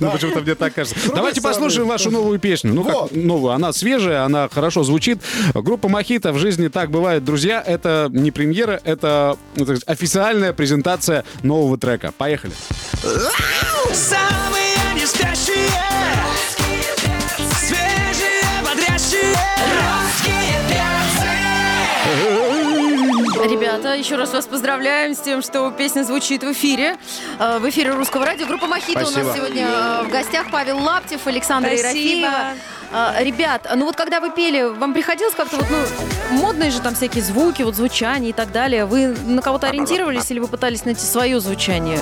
Ну, 0.00 0.10
почему-то 0.10 0.40
мне 0.40 0.54
так 0.54 0.74
кажется. 0.74 0.98
Давайте 1.14 1.40
послушаем 1.42 1.86
вашу 1.86 2.10
новую 2.10 2.38
песню. 2.38 2.72
Ну, 2.72 2.82
как 2.82 3.12
новую? 3.12 3.52
Она 3.52 3.72
свежая, 3.72 4.24
она 4.24 4.48
хорошо 4.48 4.84
звучит. 4.84 5.18
Группа 5.54 5.88
Мохито 5.88 6.32
в 6.32 6.38
жизни 6.38 6.68
так 6.68 6.90
бывает, 6.90 7.24
друзья. 7.24 7.62
Это 7.64 8.08
не 8.10 8.30
премьера, 8.30 8.80
это 8.84 9.36
ну, 9.54 9.66
официальная 9.86 10.52
презентация 10.52 11.24
нового 11.42 11.76
трека. 11.76 12.12
Поехали. 12.16 12.54
Самые 13.92 14.74
не 14.94 15.06
спящие. 15.06 15.61
Ребята, 23.72 23.94
еще 23.94 24.16
раз 24.16 24.34
вас 24.34 24.44
поздравляем 24.44 25.14
с 25.14 25.18
тем, 25.18 25.40
что 25.40 25.70
песня 25.70 26.02
звучит 26.02 26.42
в 26.42 26.52
эфире. 26.52 26.98
Э, 27.38 27.58
В 27.58 27.66
эфире 27.70 27.92
Русского 27.92 28.26
радио. 28.26 28.46
Группа 28.46 28.66
Мохито 28.66 29.00
у 29.00 29.10
нас 29.10 29.34
сегодня 29.34 29.66
э, 29.66 30.02
в 30.04 30.10
гостях. 30.10 30.50
Павел 30.52 30.78
Лаптев, 30.78 31.26
Александра 31.26 31.70
Спасибо. 31.70 31.88
Ерофеева. 31.88 32.54
Э, 32.92 33.24
Ребят, 33.24 33.66
ну 33.74 33.86
вот 33.86 33.96
когда 33.96 34.20
вы 34.20 34.30
пели, 34.30 34.64
вам 34.64 34.92
приходилось 34.92 35.34
как-то 35.34 35.56
вот, 35.56 35.64
ну, 35.70 36.36
модные 36.36 36.70
же 36.70 36.82
там 36.82 36.94
всякие 36.94 37.24
звуки, 37.24 37.62
вот 37.62 37.74
звучание 37.74 38.30
и 38.30 38.32
так 38.34 38.52
далее. 38.52 38.84
Вы 38.84 39.06
на 39.08 39.40
кого-то 39.40 39.68
ориентировались 39.68 40.30
или 40.30 40.38
вы 40.38 40.48
пытались 40.48 40.84
найти 40.84 41.06
свое 41.06 41.40
звучание? 41.40 42.00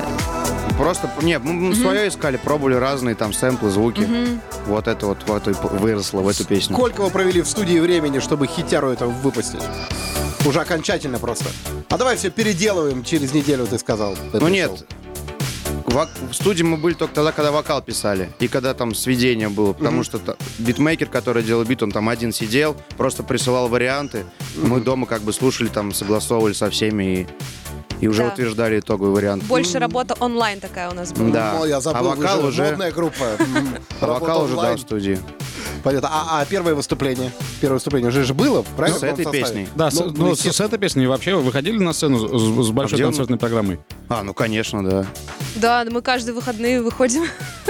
Просто, 0.76 1.08
не, 1.22 1.38
мы, 1.38 1.52
мы 1.52 1.74
свое 1.76 2.08
искали, 2.08 2.36
пробовали 2.36 2.74
разные 2.74 3.14
там 3.14 3.32
сэмплы, 3.32 3.70
звуки. 3.70 4.08
Вот 4.66 4.88
это 4.88 5.06
вот 5.06 5.22
в 5.24 5.32
эту, 5.32 5.52
выросло 5.52 6.20
в 6.20 6.28
эту 6.28 6.44
песню. 6.44 6.74
Сколько 6.74 7.02
вы 7.02 7.10
провели 7.10 7.42
в 7.42 7.48
студии 7.48 7.78
времени, 7.78 8.18
чтобы 8.18 8.48
хитяру 8.48 8.88
это 8.90 9.06
выпустить? 9.06 9.62
Уже 10.44 10.60
окончательно 10.60 11.18
просто. 11.18 11.46
А 11.88 11.98
давай 11.98 12.16
все 12.16 12.30
переделываем 12.30 13.04
через 13.04 13.32
неделю, 13.34 13.66
ты 13.66 13.78
сказал. 13.78 14.16
Ну 14.32 14.48
нет, 14.48 14.86
в, 15.86 16.08
в 16.30 16.34
студии 16.34 16.62
мы 16.62 16.76
были 16.76 16.94
только 16.94 17.14
тогда, 17.14 17.32
когда 17.32 17.50
вокал 17.50 17.82
писали. 17.82 18.30
И 18.38 18.48
когда 18.48 18.74
там 18.74 18.94
сведение 18.94 19.48
было. 19.48 19.72
Потому 19.72 20.02
что 20.04 20.18
та- 20.18 20.36
битмейкер, 20.58 21.08
который 21.08 21.42
делал 21.42 21.64
бит, 21.64 21.82
он 21.82 21.90
там 21.90 22.08
один 22.08 22.32
сидел, 22.32 22.76
просто 22.96 23.22
присылал 23.22 23.68
варианты. 23.68 24.24
Мы 24.56 24.80
дома 24.80 25.06
как 25.06 25.22
бы 25.22 25.32
слушали, 25.32 25.68
там 25.68 25.92
согласовывали 25.92 26.52
со 26.52 26.70
всеми 26.70 27.04
и, 27.04 27.26
и 28.00 28.08
уже 28.08 28.22
Да. 28.22 28.28
утверждали 28.28 28.80
итоговый 28.80 29.12
вариант. 29.12 29.44
Больше 29.44 29.78
работа 29.78 30.14
онлайн 30.20 30.60
такая 30.60 30.90
у 30.90 30.94
нас 30.94 31.12
была. 31.12 31.30
Да. 31.30 31.60
О, 31.60 31.66
я 31.66 31.76
а 31.76 31.80
забыл, 31.80 32.10
вы 32.10 32.16
вокал 32.16 32.40
же 32.42 32.46
уже, 32.48 32.64
модная 32.70 32.92
группа. 32.92 33.26
А 34.00 34.06
вокал 34.06 34.44
уже 34.44 34.56
да, 34.56 34.74
в 34.76 34.80
студии. 34.80 35.18
Понятно. 35.82 36.08
А, 36.12 36.40
а 36.40 36.44
первое 36.44 36.74
выступление? 36.74 37.32
Первое 37.60 37.76
выступление 37.76 38.08
уже 38.08 38.24
же 38.24 38.34
было, 38.34 38.62
правильно? 38.76 38.98
С 38.98 39.02
в 39.02 39.04
новом 39.06 39.20
этой 39.20 39.32
песней. 39.32 39.68
Да, 39.74 39.90
с, 39.90 39.94
Ну, 39.94 40.06
ну, 40.06 40.26
ну, 40.28 40.34
с- 40.34 40.40
с, 40.40 40.60
этой 40.60 40.78
песней 40.78 41.06
вообще 41.06 41.34
вы 41.34 41.42
выходили 41.42 41.78
на 41.78 41.92
сцену 41.92 42.18
с, 42.18 42.66
с 42.66 42.70
большой 42.70 42.96
где 42.96 43.04
он? 43.06 43.12
концертной 43.12 43.38
программой? 43.38 43.80
А, 44.08 44.22
ну 44.22 44.34
конечно, 44.34 44.84
да. 44.84 45.06
Да, 45.56 45.86
мы 45.90 46.02
каждые 46.02 46.34
выходные 46.34 46.82
выходим 46.82 47.24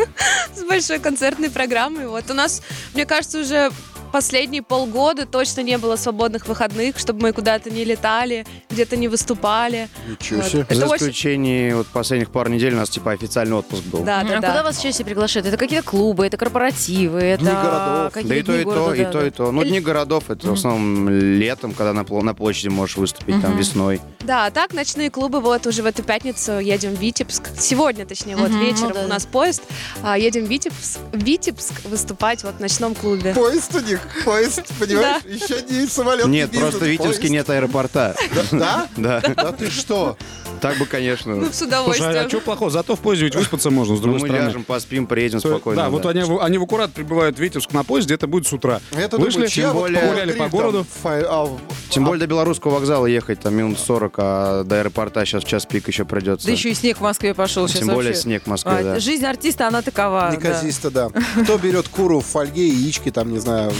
с 0.55 0.64
большой 0.64 0.99
концертной 0.99 1.51
программой. 1.51 2.09
Вот 2.09 2.25
у 2.31 2.35
нас, 2.35 2.62
мне 2.95 3.07
кажется, 3.07 3.40
уже 3.40 3.71
последние 4.11 4.62
полгода 4.62 5.27
точно 5.27 5.61
не 5.62 5.79
было 5.79 5.96
свободных 5.96 6.46
выходных, 6.46 6.99
чтобы 6.99 7.23
мы 7.23 7.33
куда-то 7.33 7.70
не 7.70 7.85
летали, 7.85 8.46
где-то 8.70 8.96
не 8.96 9.09
выступали. 9.09 9.88
Ничего 10.09 10.40
Вот. 10.40 10.51
себе. 10.51 10.62
Это 10.62 10.75
За 10.75 10.87
очень- 10.87 10.96
исключением 11.07 11.79
вот 11.79 11.87
последних 11.88 12.31
пару 12.31 12.51
недель 12.51 12.75
у 12.75 12.77
нас 12.77 12.90
типа 12.90 13.12
официальный 13.12 13.57
отпуск 13.57 13.83
был. 13.85 14.03
Да, 14.05 14.20
а 14.20 14.25
да, 14.25 14.37
куда 14.37 14.55
да. 14.55 14.62
вас 14.62 14.79
чаще 14.81 15.05
приглашают? 15.05 15.46
Это 15.46 15.57
какие-то 15.57 15.88
клубы, 15.88 16.27
это 16.27 16.37
корпоративы, 16.37 17.18
это 17.20 17.44
Дни 17.44 17.51
городов. 17.51 18.12
Да 18.25 18.35
и 18.37 18.42
то, 18.42 18.55
и 18.55 18.64
то, 18.64 18.94
и 18.94 19.05
да, 19.05 19.11
то, 19.11 19.20
да. 19.20 19.27
и 19.27 19.31
то. 19.31 19.53
Ну, 19.53 19.64
дни 19.64 19.81
городов 19.81 20.31
это 20.31 20.49
в 20.49 20.53
основном 20.53 21.09
летом, 21.09 21.73
когда 21.73 21.92
на, 21.92 22.05
на 22.05 22.35
площади 22.35 22.68
можешь 22.68 22.96
выступить, 22.96 23.40
там 23.40 23.57
весной. 23.57 24.01
Да, 24.20 24.46
а 24.46 24.51
так 24.51 24.73
ночные 24.75 25.11
клубы 25.11 25.40
вот 25.40 25.66
уже 25.66 25.83
в 25.83 25.87
эту 25.87 26.03
пятницу 26.03 26.59
едем 26.59 26.94
в 26.94 27.01
Витебск. 27.01 27.49
Сегодня, 27.59 28.07
точнее, 28.07 28.37
вот 28.37 28.51
Мгм, 28.51 28.59
ну 28.59 28.64
вечером 28.64 28.92
да. 28.92 29.05
у 29.05 29.09
нас 29.09 29.27
поезд. 29.27 29.62
А, 30.03 30.18
едем 30.18 30.44
в 30.44 30.49
Витебск, 30.49 30.99
Витебск 31.12 31.85
выступать 31.85 32.44
вот 32.44 32.57
в 32.57 32.61
ночном 32.61 32.94
клубе. 32.94 33.33
Поезд 33.35 33.75
у 33.75 33.81
них, 33.81 34.00
поезд, 34.25 34.63
понимаешь? 34.79 35.23
Еще 35.25 35.63
не 35.63 35.87
самолет. 35.87 36.27
не 36.27 36.39
Нет, 36.39 36.51
просто 36.53 36.81
в 36.81 36.89
Витебске 36.89 37.29
нет 37.29 37.49
аэропорта. 37.51 38.17
Да? 38.51 38.89
Да. 38.97 39.21
Да 39.21 39.53
ты 39.53 39.71
что? 39.71 40.17
Так 40.61 40.79
бы, 40.79 40.87
конечно. 40.87 41.35
Ну, 41.37 41.46
с 41.51 41.57
Слушай, 41.57 41.68
удовольствием. 41.68 42.27
а 42.27 42.29
что 42.29 42.40
плохого? 42.40 42.70
Зато 42.70 42.96
в 42.96 43.01
поезде 43.01 43.27
ведь 43.27 43.35
выспаться 43.37 43.70
можно, 43.70 43.96
с 43.96 43.99
Ну, 43.99 44.03
другой 44.05 44.20
мы 44.20 44.27
стороны. 44.29 44.46
ляжем, 44.46 44.64
поспим, 44.64 45.07
приедем 45.07 45.40
То- 45.40 45.49
спокойно. 45.49 45.83
Да, 45.83 45.90
вот 45.90 46.05
они, 46.07 46.23
в- 46.23 46.40
они 46.42 46.59
в 46.59 46.62
аккурат 46.62 46.92
прибывают 46.92 47.37
в 47.37 47.40
Витебск 47.40 47.73
на 47.73 47.85
поезде, 47.85 48.14
это 48.14 48.27
будет 48.27 48.46
с 48.46 48.53
утра. 48.53 48.81
Это 48.96 49.16
Вышли, 49.18 49.46
тем 49.46 49.73
более 49.73 50.01
погуляли 50.01 50.33
по 50.33 50.49
городу. 50.49 50.87
а, 51.05 51.49
Тем 51.88 52.05
более 52.05 52.20
до 52.20 52.27
Белорусского 52.27 52.73
вокзала 52.75 53.07
ехать 53.07 53.40
там 53.40 53.55
минут 53.55 53.79
40, 53.79 54.14
а 54.18 54.64
до 54.64 54.81
аэропорта 54.81 55.25
сейчас 55.25 55.44
час 55.44 55.66
пик 55.66 55.88
еще 55.88 56.05
придется. 56.05 56.46
Да 56.46 56.53
еще 56.53 56.70
и 56.70 56.75
снег 56.75 56.99
в 56.99 57.01
Москве 57.01 57.35
пошел 57.35 57.66
сейчас 57.66 57.81
Тем 57.81 57.88
более 57.94 58.14
снег 58.14 58.44
в 58.44 58.46
Москве, 58.46 58.73
А, 58.73 58.83
да. 58.83 59.01
Жизнь 59.01 59.25
артиста, 59.25 59.66
она 59.68 59.83
такова. 59.83 60.29
да. 60.31 60.37
Неказисто, 60.37 60.90
да. 60.90 61.09
Кто 61.42 61.59
берет 61.59 61.88
куру 61.88 62.20
в 62.20 62.27
фольге, 62.27 62.68
яички, 62.68 63.11
там, 63.11 63.33
не 63.33 63.38
знаю, 63.38 63.73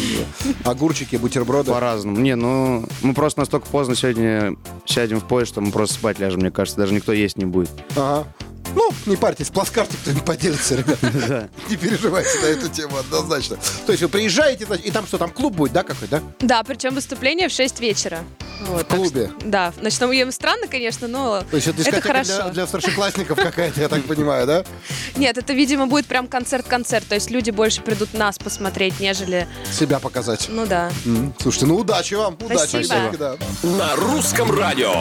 огурчики, 0.65 1.17
бутерброды? 1.17 1.71
По-разному. 1.71 2.19
Не, 2.19 2.35
ну, 2.37 2.85
мы 3.03 3.15
просто 3.15 3.41
настолько 3.41 3.67
поздно 3.67 3.95
сегодня 3.95 4.57
сядем 4.87 5.21
в 5.21 5.25
поезд, 5.25 5.53
что 5.53 5.61
мы 5.61 5.71
просто 5.71 5.95
спать 5.97 6.19
ляжем, 6.19 6.41
мне 6.41 6.51
кажется. 6.51 6.70
Даже 6.77 6.95
никто 6.95 7.13
есть 7.13 7.37
не 7.39 7.45
будет. 7.45 7.71
Ага. 7.97 8.27
Ну, 8.75 8.91
не 9.07 9.17
парьтесь, 9.17 9.49
плацкарте 9.51 9.97
кто-нибудь 10.03 10.25
поделится, 10.25 10.77
ребята. 10.77 11.49
Не 11.69 11.77
переживайте 11.77 12.39
на 12.41 12.47
эту 12.47 12.69
тему 12.69 12.97
однозначно. 12.99 13.57
То 13.87 13.93
есть 13.93 14.03
вы 14.03 14.09
приезжаете, 14.09 14.67
значит, 14.67 14.87
и 14.87 14.91
там 14.91 15.07
что, 15.07 15.19
там 15.19 15.31
клуб 15.31 15.55
будет, 15.55 15.73
да, 15.73 15.83
какой, 15.83 16.09
да? 16.09 16.21
Да, 16.41 16.63
причем 16.63 16.95
выступление 16.95 17.49
в 17.49 17.53
6 17.53 17.81
вечера. 17.81 18.21
Вот, 18.67 18.83
В 18.83 18.95
клубе? 18.95 19.31
что- 19.39 19.49
да, 19.49 19.71
в 19.73 19.83
ночном 19.83 20.11
ем 20.13 20.31
странно, 20.31 20.67
конечно, 20.67 21.09
но 21.09 21.43
То 21.51 21.57
есть 21.57 21.69
это 21.69 22.01
хорошо. 22.03 22.43
для, 22.43 22.49
для 22.51 22.67
старшеклассников 22.67 23.39
какая-то, 23.43 23.81
я 23.81 23.89
так 23.89 24.05
понимаю, 24.05 24.47
да? 24.47 24.65
Нет, 25.17 25.39
это, 25.39 25.53
видимо, 25.55 25.87
будет 25.87 26.07
прям 26.07 26.27
концерт-концерт. 26.29 27.07
То 27.09 27.15
есть 27.15 27.31
люди 27.31 27.51
больше 27.51 27.81
придут 27.81 28.13
нас 28.15 28.39
посмотреть, 28.39 29.01
нежели... 29.01 29.49
Себя 29.73 29.99
показать. 29.99 30.47
Ну 30.51 30.67
да. 30.67 30.91
Слушайте, 31.41 31.67
ну 31.67 31.77
удачи 31.77 32.15
вам, 32.15 32.35
удачи, 32.41 32.85
Спасибо. 32.85 33.17
да. 33.19 33.37
На 33.63 33.97
русском 33.97 34.51
радио. 34.51 34.93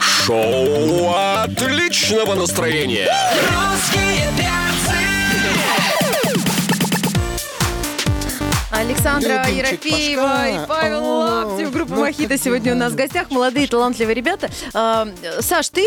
Шоу 0.00 1.12
отличного 1.14 2.34
настроения. 2.34 3.12
Русские 3.50 4.28
перцы. 4.36 4.77
Александра 8.78 9.44
Любимчик 9.44 9.84
Ерофеева 9.84 10.22
Пашка. 10.22 10.48
и 10.48 10.66
Павел 10.68 11.04
Лаптев, 11.04 11.72
группа 11.72 11.94
ну, 11.94 12.00
Мохито 12.02 12.38
сегодня 12.38 12.74
у 12.74 12.76
нас 12.76 12.92
в 12.92 12.94
гостях. 12.94 13.28
Молодые, 13.28 13.66
талантливые 13.66 14.14
ребята. 14.14 14.48
А, 14.72 15.08
Саш, 15.40 15.68
ты 15.70 15.84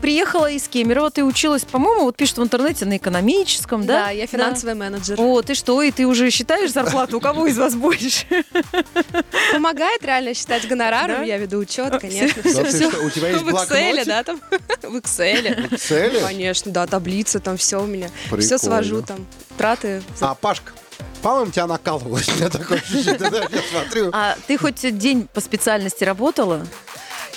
приехала 0.00 0.50
из 0.50 0.66
Кемерово, 0.66 1.10
ты 1.10 1.22
училась, 1.22 1.64
по-моему, 1.66 2.04
вот 2.04 2.16
пишут 2.16 2.38
в 2.38 2.42
интернете 2.42 2.86
на 2.86 2.96
экономическом, 2.96 3.84
да? 3.84 4.06
Да, 4.06 4.10
я 4.10 4.26
финансовый 4.26 4.72
менеджер. 4.74 5.20
О, 5.20 5.42
ты 5.42 5.54
что, 5.54 5.82
и 5.82 5.90
ты 5.90 6.06
уже 6.06 6.30
считаешь 6.30 6.72
зарплату? 6.72 7.18
У 7.18 7.20
кого 7.20 7.46
из 7.46 7.58
вас 7.58 7.74
больше? 7.74 8.24
Помогает 9.52 10.02
реально 10.02 10.32
считать 10.32 10.66
гонорары. 10.66 11.18
Да? 11.18 11.22
Я 11.22 11.36
веду 11.36 11.58
учет, 11.58 11.98
конечно. 12.00 12.42
Все, 12.42 12.64
все. 12.64 12.90
что, 12.90 13.02
у 13.04 13.10
тебя 13.10 13.28
есть 13.28 13.42
В 13.42 13.48
Excel, 13.48 14.04
да, 14.06 14.24
там? 14.24 14.40
В 14.82 14.96
Excel. 14.96 15.76
Цели? 15.76 16.20
Конечно, 16.20 16.72
да, 16.72 16.86
таблица, 16.86 17.38
там 17.38 17.58
все 17.58 17.82
у 17.82 17.86
меня. 17.86 18.08
Прикольно. 18.24 18.44
Все 18.46 18.56
свожу, 18.56 19.02
там, 19.02 19.26
траты. 19.58 20.02
А, 20.22 20.34
Пашка, 20.34 20.72
по-моему, 21.22 21.50
тебя. 22.22 22.48
Да, 22.48 22.58
Я 23.50 23.62
смотрю. 23.70 24.10
А 24.12 24.36
ты 24.46 24.56
хоть 24.58 24.98
день 24.98 25.28
по 25.32 25.40
специальности 25.40 26.04
работала? 26.04 26.66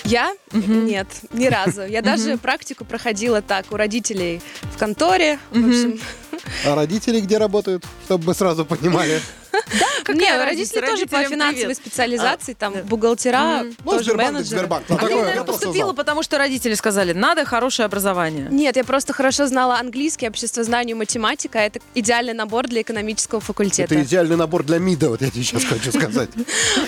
Я? 0.04 0.34
Нет, 0.52 1.06
ни 1.32 1.46
разу. 1.46 1.82
Я 1.84 2.02
даже 2.02 2.36
практику 2.36 2.84
проходила 2.84 3.40
так, 3.42 3.66
у 3.70 3.76
родителей 3.76 4.42
в 4.74 4.78
конторе. 4.78 5.38
В 5.50 5.56
общем, 5.56 6.00
А 6.66 6.74
родители 6.74 7.20
где 7.20 7.38
работают? 7.38 7.84
Чтобы 8.04 8.26
мы 8.26 8.34
сразу 8.34 8.64
понимали. 8.64 9.20
не, 10.08 10.30
разница? 10.30 10.44
родители 10.44 10.80
тоже 10.86 11.06
по 11.06 11.22
финансовой 11.24 11.74
специализации, 11.74 12.54
там, 12.54 12.74
бухгалтера, 12.84 13.64
тоже 13.84 14.04
Сбербанк, 14.04 14.32
менеджеры. 14.32 14.68
А 14.88 15.08
я 15.08 15.16
наверное, 15.16 15.44
поступила, 15.44 15.92
потому 15.92 16.22
что 16.22 16.38
родители 16.38 16.74
сказали, 16.74 17.12
надо 17.12 17.44
хорошее 17.44 17.86
образование. 17.86 18.48
Нет, 18.50 18.76
я 18.76 18.84
просто 18.84 19.12
хорошо 19.12 19.46
знала 19.46 19.78
английский, 19.78 20.28
общество 20.28 20.64
знаний, 20.64 20.94
математика. 20.94 21.58
Это 21.58 21.80
идеальный 21.94 22.34
набор 22.34 22.68
для 22.68 22.82
экономического 22.82 23.40
факультета. 23.40 23.94
Это 23.94 24.02
идеальный 24.04 24.36
набор 24.36 24.64
для 24.64 24.78
МИДа, 24.78 25.10
вот 25.10 25.22
я 25.22 25.30
тебе 25.30 25.42
сейчас 25.42 25.64
хочу 25.64 25.92
сказать. 25.92 26.30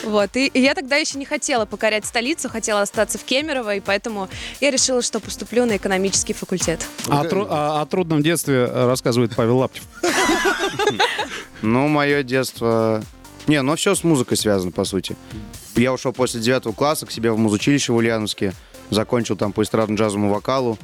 Вот. 0.05 0.37
И, 0.37 0.51
я 0.55 0.75
тогда 0.75 0.97
еще 0.97 1.19
не 1.19 1.25
хотела 1.25 1.65
покорять 1.67 2.07
столицу, 2.07 2.49
хотела 2.49 2.83
остаться 2.83 3.19
в 3.19 3.25
Кемерово, 3.25 3.77
и 3.77 3.81
поэтому 3.81 4.29
я 4.61 4.71
решила, 4.71 5.03
что 5.03 5.21
поступлю 5.21 5.67
на 5.67 5.77
экономический 5.77 6.33
факультет. 6.33 6.87
А 7.09 7.21
о, 7.21 7.25
тру- 7.25 7.47
а- 7.49 7.83
о 7.83 7.87
трудном 7.87 8.23
детстве 8.23 8.67
рассказывает 8.67 9.35
Павел 9.35 9.59
Лаптев. 9.59 9.83
Ну, 11.63 11.89
мое 11.89 12.23
детство... 12.23 13.03
Не, 13.47 13.63
ну 13.63 13.77
все 13.77 13.95
с 13.95 14.03
музыкой 14.03 14.37
связано, 14.37 14.73
по 14.73 14.85
сути. 14.85 15.17
Я 15.77 15.93
ушел 15.93 16.13
после 16.13 16.41
девятого 16.41 16.73
класса 16.73 17.07
к 17.07 17.11
себе 17.11 17.31
в 17.31 17.39
музучилище 17.39 17.93
в 17.93 17.97
Ульяновске. 17.97 18.53
Закончил 18.91 19.37
там 19.37 19.53
по 19.53 19.63
эстрадно-джазовому 19.63 20.31
вокалу. 20.31 20.79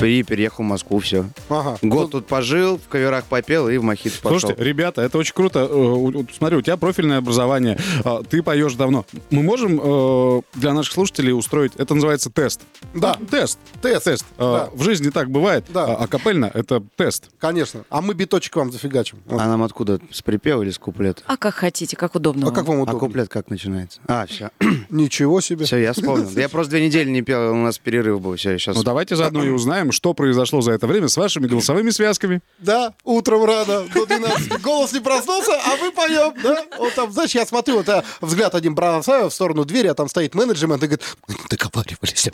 И 0.00 0.22
переехал 0.22 0.64
в 0.64 0.66
Москву, 0.66 0.98
все. 0.98 1.26
Ага. 1.48 1.78
Год 1.82 2.10
тут 2.12 2.26
пожил, 2.26 2.78
в 2.78 2.88
коверах 2.88 3.24
попел 3.24 3.68
и 3.68 3.76
в 3.76 3.82
Мохито 3.82 4.16
пошел. 4.22 4.38
Слушайте, 4.40 4.64
ребята, 4.64 5.02
это 5.02 5.18
очень 5.18 5.34
круто. 5.34 5.68
Э, 5.70 6.24
Смотри, 6.36 6.56
у 6.58 6.62
тебя 6.62 6.76
профильное 6.76 7.18
образование. 7.18 7.78
А, 8.04 8.22
Ты 8.22 8.42
поешь 8.42 8.74
давно. 8.74 9.04
Мы 9.30 9.42
можем 9.42 9.80
э, 9.82 10.42
для 10.54 10.72
наших 10.72 10.92
слушателей 10.94 11.32
устроить, 11.32 11.72
это 11.76 11.94
называется 11.94 12.30
тест. 12.30 12.60
Да. 12.94 13.12
А, 13.20 13.24
Тест. 13.26 13.58
Тест. 13.82 14.04
Тест. 14.04 14.24
Да. 14.38 14.44
А, 14.44 14.70
В 14.74 14.82
жизни 14.82 15.10
так 15.10 15.30
бывает. 15.30 15.64
Да. 15.68 15.84
А, 15.86 16.04
а 16.04 16.06
капельно 16.06 16.50
это 16.52 16.82
тест. 16.96 17.28
Конечно. 17.38 17.84
А 17.90 18.00
мы 18.00 18.14
биточек 18.14 18.56
вам 18.56 18.72
зафигачим. 18.72 19.18
Вот. 19.26 19.40
А 19.40 19.46
нам 19.46 19.62
откуда? 19.62 20.00
С 20.10 20.22
припева 20.22 20.62
или 20.62 20.70
с 20.70 20.78
куплета? 20.78 21.22
А 21.26 21.36
как 21.36 21.54
хотите, 21.54 21.96
как 21.96 22.14
удобно. 22.14 22.42
А 22.42 22.46
вам. 22.46 22.54
как 22.54 22.66
вам 22.66 22.78
А 22.78 22.82
удобно? 22.82 23.00
куплет 23.00 23.28
как 23.28 23.50
начинается? 23.50 24.00
А, 24.06 24.26
все. 24.26 24.50
Ничего 24.90 25.40
себе. 25.40 25.64
Все, 25.66 25.78
я 25.78 25.92
вспомнил. 25.92 26.28
Я 26.30 26.48
просто 26.48 26.70
две 26.70 26.86
недели 26.86 27.10
не 27.10 27.22
пел, 27.22 27.52
у 27.52 27.56
нас 27.56 27.78
перерыв 27.78 28.20
был. 28.20 28.36
Все, 28.36 28.58
сейчас. 28.58 28.76
Ну 28.76 28.82
давайте 28.82 29.16
заодно 29.16 29.44
и 29.44 29.50
узнаем. 29.50 29.73
Узнаем, 29.74 29.92
что 29.92 30.14
произошло 30.14 30.60
за 30.60 30.72
это 30.72 30.86
время 30.86 31.08
с 31.08 31.16
вашими 31.16 31.46
голосовыми 31.46 31.90
связками. 31.90 32.40
Да, 32.58 32.94
утром 33.02 33.44
рано, 33.44 33.84
до 33.92 34.06
12. 34.06 34.60
Голос 34.62 34.92
не 34.92 35.00
проснулся, 35.00 35.52
а 35.52 35.76
мы 35.80 35.90
поем, 35.90 36.32
да? 36.42 36.64
Вот 36.78 36.94
там, 36.94 37.12
знаешь, 37.12 37.34
я 37.34 37.44
смотрю, 37.44 37.78
вот 37.78 37.88
я 37.88 38.04
взгляд 38.20 38.54
один 38.54 38.74
бросаю 38.74 39.30
в 39.30 39.34
сторону 39.34 39.64
двери, 39.64 39.88
а 39.88 39.94
там 39.94 40.08
стоит 40.08 40.34
менеджмент 40.34 40.82
и 40.82 40.86
говорит, 40.86 41.04
мы 41.26 41.34
не 41.34 41.40
договаривались. 41.48 42.28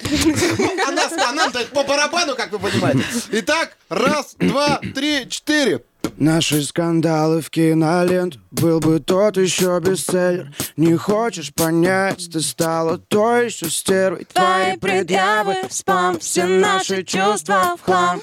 Она, 0.87 1.09
она 1.29 1.51
по 1.73 1.83
барабану, 1.85 2.35
как 2.37 2.53
вы 2.53 2.59
понимаете. 2.59 3.05
Итак, 3.31 3.77
раз, 3.89 4.35
два, 4.39 4.81
три, 4.95 5.29
четыре. 5.29 5.83
Наши 6.17 6.63
скандалы 6.63 7.41
в 7.41 7.51
кинолент 7.51 8.39
Был 8.51 8.81
бы 8.81 9.01
тот 9.01 9.37
еще 9.37 9.81
бестселлер. 9.81 10.53
Не 10.77 10.97
хочешь 10.97 11.53
понять, 11.55 12.29
ты 12.31 12.41
стала 12.41 12.99
той 12.99 13.47
еще 13.47 13.71
стервой. 13.71 14.27
Твои 14.33 14.77
предъявы, 14.77 15.57
спам, 15.71 16.19
все 16.19 16.45
наши 16.45 17.03
чувства 17.05 17.77
в 17.81 17.85
хлам 17.85 18.21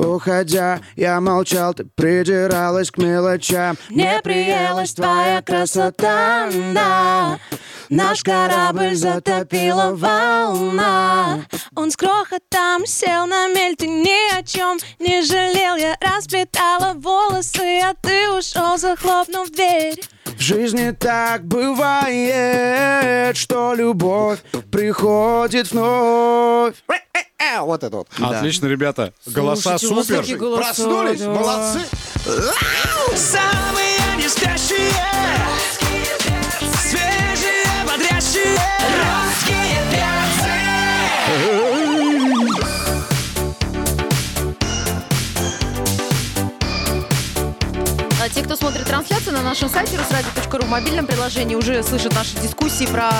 Уходя, 0.00 0.80
я 0.96 1.20
молчал, 1.20 1.74
ты 1.74 1.84
придиралась 1.84 2.90
к 2.90 2.96
мелочам. 2.96 3.76
Не 3.90 4.20
приелась 4.22 4.94
твоя 4.94 5.42
красота, 5.42 6.48
да. 6.72 7.38
Наш 7.90 8.22
корабль 8.22 8.94
затопила 8.94 9.94
волна. 9.94 11.40
Он 11.74 11.90
с 11.90 11.96
грохотом 11.96 12.86
сел 12.86 13.26
на 13.26 13.48
мель 13.48 13.74
Ты 13.76 13.88
ни 13.88 14.38
о 14.38 14.42
чем 14.44 14.78
не 15.00 15.22
жалел. 15.22 15.76
Я 15.76 15.96
расплетала 16.00 16.94
волосы, 16.94 17.80
а 17.82 17.94
ты 18.00 18.30
ушел, 18.30 18.78
захлопнув 18.78 19.50
дверь. 19.50 20.00
В 20.24 20.40
жизни 20.40 20.92
так 20.92 21.44
бывает, 21.44 23.36
что 23.36 23.74
любовь 23.74 24.38
приходит 24.70 25.72
вновь. 25.72 26.76
Э, 27.40 27.60
Вот 27.60 27.82
это 27.82 27.96
вот. 27.96 28.08
Отлично, 28.20 28.66
ребята. 28.66 29.12
Голоса 29.26 29.78
супер. 29.78 30.24
Проснулись, 30.56 31.20
да. 31.20 31.30
молодцы. 31.30 31.80
Самые 33.16 33.98
не 34.18 34.28
спящие 34.28 34.90
Свежие, 36.82 37.64
бодрящие 37.86 38.58
Русские 38.98 39.80
А 48.22 48.28
те, 48.28 48.42
кто 48.42 48.54
смотрит 48.54 48.84
трансляцию 48.84 49.32
на 49.32 49.42
нашем 49.42 49.70
сайте 49.70 49.96
русрадио.ру 49.96 50.66
в 50.66 50.68
мобильном 50.68 51.06
приложении, 51.06 51.54
уже 51.54 51.82
слышат 51.82 52.14
наши 52.14 52.36
дискуссии 52.38 52.84
про 52.84 53.10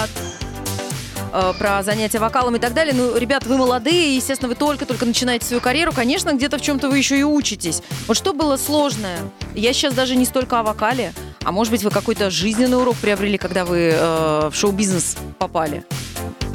э, 1.32 1.52
про 1.58 1.82
занятия 1.82 2.18
вокалом 2.18 2.56
и 2.56 2.58
так 2.58 2.74
далее. 2.74 2.94
Ну, 2.94 3.16
ребят, 3.16 3.46
вы 3.46 3.56
молодые, 3.56 4.16
естественно, 4.16 4.48
вы 4.48 4.54
только-только 4.54 5.06
начинаете 5.06 5.46
свою 5.46 5.60
карьеру. 5.60 5.92
Конечно, 5.92 6.32
где-то 6.32 6.58
в 6.58 6.62
чем-то 6.62 6.88
вы 6.88 6.98
еще 6.98 7.18
и 7.18 7.22
учитесь. 7.22 7.82
Вот 8.06 8.16
что 8.16 8.32
было 8.32 8.56
сложное? 8.56 9.18
Я 9.54 9.72
сейчас 9.72 9.94
даже 9.94 10.16
не 10.16 10.24
столько 10.24 10.60
о 10.60 10.62
вокале, 10.62 11.12
а 11.42 11.52
может 11.52 11.70
быть, 11.70 11.82
вы 11.82 11.90
какой-то 11.90 12.30
жизненный 12.30 12.78
урок 12.78 12.96
приобрели, 12.96 13.38
когда 13.38 13.64
вы 13.64 13.92
э, 13.94 14.50
в 14.50 14.54
шоу-бизнес 14.54 15.16
попали. 15.38 15.84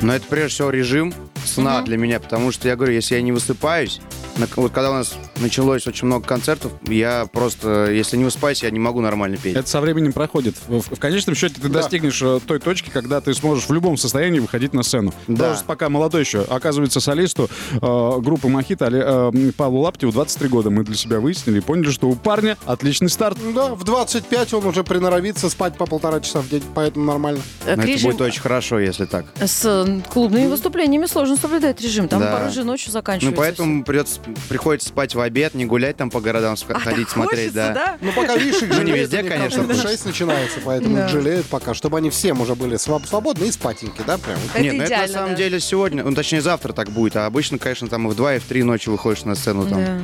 Но 0.01 0.13
это 0.15 0.25
прежде 0.27 0.55
всего 0.55 0.69
режим 0.69 1.13
сна 1.47 1.77
Мгм. 1.77 1.85
для 1.85 1.97
меня, 1.97 2.19
потому 2.19 2.51
что 2.51 2.67
я 2.67 2.75
говорю, 2.75 2.93
если 2.93 3.15
я 3.15 3.21
не 3.21 3.31
высыпаюсь, 3.31 3.99
на- 4.37 4.47
вот 4.55 4.71
когда 4.71 4.91
у 4.91 4.93
нас 4.93 5.13
началось 5.39 5.87
очень 5.87 6.07
много 6.07 6.25
концертов, 6.25 6.71
я 6.87 7.25
просто, 7.31 7.91
если 7.91 8.17
не 8.17 8.23
высыпаюсь, 8.25 8.63
я 8.63 8.71
не 8.71 8.79
могу 8.79 9.01
нормально 9.01 9.37
петь. 9.37 9.55
Это 9.55 9.67
со 9.69 9.81
временем 9.81 10.13
проходит. 10.13 10.55
В, 10.67 10.81
в 10.95 10.99
конечном 10.99 11.35
счете 11.35 11.55
ты 11.61 11.69
Да. 11.69 11.79
достигнешь 11.81 12.21
э, 12.21 12.39
той 12.45 12.59
точки, 12.59 12.89
когда 12.89 13.21
ты 13.21 13.33
сможешь 13.33 13.67
в 13.69 13.73
любом 13.73 13.97
состоянии 13.97 14.39
выходить 14.39 14.73
на 14.73 14.83
сцену. 14.83 15.13
Да. 15.27 15.47
Просто 15.49 15.65
пока 15.65 15.89
молодой 15.89 16.21
еще. 16.21 16.41
Оказывается, 16.49 16.99
солисту 16.99 17.49
э, 17.73 17.77
группы 18.19 18.47
Мохито 18.47 18.85
Але- 18.87 19.31
э, 19.33 19.51
Павлу 19.55 19.81
Лаптеву 19.81 20.11
23 20.11 20.47
года. 20.49 20.69
Мы 20.69 20.83
для 20.83 20.95
себя 20.95 21.19
выяснили 21.19 21.57
и 21.59 21.61
поняли, 21.61 21.91
что 21.91 22.07
у 22.09 22.15
парня 22.15 22.57
отличный 22.65 23.09
старт. 23.09 23.37
Да, 23.53 23.73
в 23.75 23.83
25 23.83 24.53
он 24.53 24.65
уже 24.65 24.83
приноровится 24.83 25.49
спать 25.49 25.77
по 25.77 25.85
полтора 25.85 26.19
часа 26.19 26.41
в 26.41 26.49
день, 26.49 26.63
поэтому 26.73 27.05
нормально. 27.05 27.41
Но 27.65 27.71
это 27.71 28.03
будет 28.03 28.21
очень 28.21 28.41
хорошо, 28.41 28.79
если 28.79 29.05
так. 29.05 29.25
С 29.41 30.01
клубными 30.11 30.47
выступлениями 30.47 31.05
сложно 31.05 31.34
соблюдать 31.37 31.79
режим. 31.81 32.07
Там 32.07 32.19
Да. 32.21 32.31
порой 32.31 32.49
же 32.51 32.63
ночью 32.63 32.87
Ну, 32.89 32.93
заканчивается. 32.93 33.37
поэтому 33.37 33.83
придется, 33.83 34.19
приходится 34.49 34.89
спать 34.89 35.15
в 35.15 35.19
обед, 35.19 35.53
не 35.53 35.65
гулять 35.65 35.97
там 35.97 36.09
по 36.09 36.21
городам. 36.21 36.55
А, 36.69 36.79
ходить, 36.79 37.07
так 37.07 37.13
смотреть, 37.13 37.53
хочется, 37.53 37.71
да. 37.73 37.97
Ну, 38.01 38.11
пока, 38.13 38.35
видишь, 38.37 38.61
их 38.61 38.69
Ну, 38.69 38.81
не 38.83 38.91
везде, 38.91 39.23
конечно, 39.23 39.63
в 39.63 39.67
тоже. 39.67 39.81
6 39.81 40.05
начинается, 40.05 40.59
поэтому 40.63 40.95
Да. 40.95 41.05
их 41.05 41.11
жалеют 41.11 41.45
пока, 41.47 41.73
чтобы 41.73 41.97
они 41.97 42.09
всем 42.09 42.41
уже 42.41 42.55
были 42.55 42.77
своб- 42.77 43.07
свободны 43.07 43.45
и 43.45 43.51
спатеньки, 43.51 44.01
да, 44.05 44.17
прям. 44.17 44.37
Нет, 44.63 44.73
ну 44.75 44.83
это 44.83 44.97
на 44.97 45.07
самом 45.07 45.29
да. 45.31 45.35
деле 45.35 45.59
сегодня, 45.59 46.03
ну 46.03 46.13
точнее 46.13 46.41
завтра 46.41 46.73
так 46.73 46.89
будет, 46.89 47.15
а 47.15 47.25
обычно, 47.25 47.57
конечно, 47.57 47.87
там 47.87 48.07
и 48.07 48.11
в 48.11 48.15
2, 48.15 48.35
и 48.35 48.39
в 48.39 48.43
3 48.43 48.63
ночи 48.63 48.89
выходишь 48.89 49.23
на 49.25 49.35
сцену 49.35 49.65
там. 49.67 49.83
Да. 49.85 49.97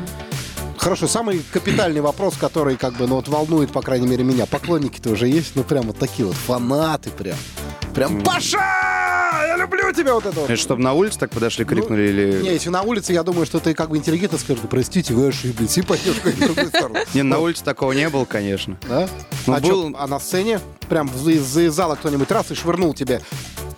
Хорошо, 0.78 1.08
самый 1.08 1.44
капитальный 1.52 2.02
вопрос, 2.02 2.36
который 2.38 2.76
как 2.76 2.94
бы, 2.94 3.06
ну 3.08 3.16
вот 3.16 3.28
волнует, 3.28 3.72
по 3.72 3.82
крайней 3.84 4.08
мере, 4.08 4.24
меня. 4.24 4.48
Поклонники-то 4.48 5.12
уже 5.12 5.28
есть, 5.28 5.52
ну 5.56 5.64
прям 5.64 5.84
вот 5.88 6.00
такие 6.00 6.26
вот 6.26 6.36
фанаты 6.36 7.12
прям. 7.12 7.38
Прям 7.94 8.22
Паша! 8.24 8.58
Я 9.52 9.58
люблю 9.58 9.92
тебя! 9.92 10.14
Вот 10.14 10.26
это 10.26 10.40
вот. 10.40 10.58
Чтобы 10.58 10.82
на 10.82 10.94
улице 10.94 11.20
так 11.20 11.30
подошли, 11.32 11.66
крикнули 11.66 12.04
или... 12.04 12.42
Не, 12.42 12.54
если 12.54 12.70
на 12.70 12.84
улице, 12.84 13.12
я 13.12 13.22
думаю, 13.22 13.46
что 13.46 13.60
ты 13.60 13.74
как 13.74 13.90
бы 13.90 13.98
интеллигентно 13.98 14.38
скажешь, 14.38 14.62
«Да 14.62 14.70
простите, 14.70 15.14
вы 15.14 15.28
ошиблись, 15.28 15.78
и 15.78 15.82
пойдешь 15.82 16.16
в 16.16 16.22
какую-то 16.22 16.46
другую 16.46 16.68
сторону. 16.70 17.00
Не, 17.14 17.24
на 17.24 17.38
улице 17.40 17.62
такого 17.66 17.92
не 17.92 18.08
было, 18.08 18.24
конечно. 18.24 18.78
Да? 18.88 19.10
Ну, 19.48 19.94
а, 19.94 20.04
а 20.04 20.08
на 20.08 20.20
сцене 20.22 20.62
прям 20.88 21.08
из 21.08 21.74
зала 21.74 21.96
кто-нибудь 21.96 22.32
раз 22.32 22.52
и 22.52 22.56
швырнул 22.56 22.94
тебе, 22.94 23.22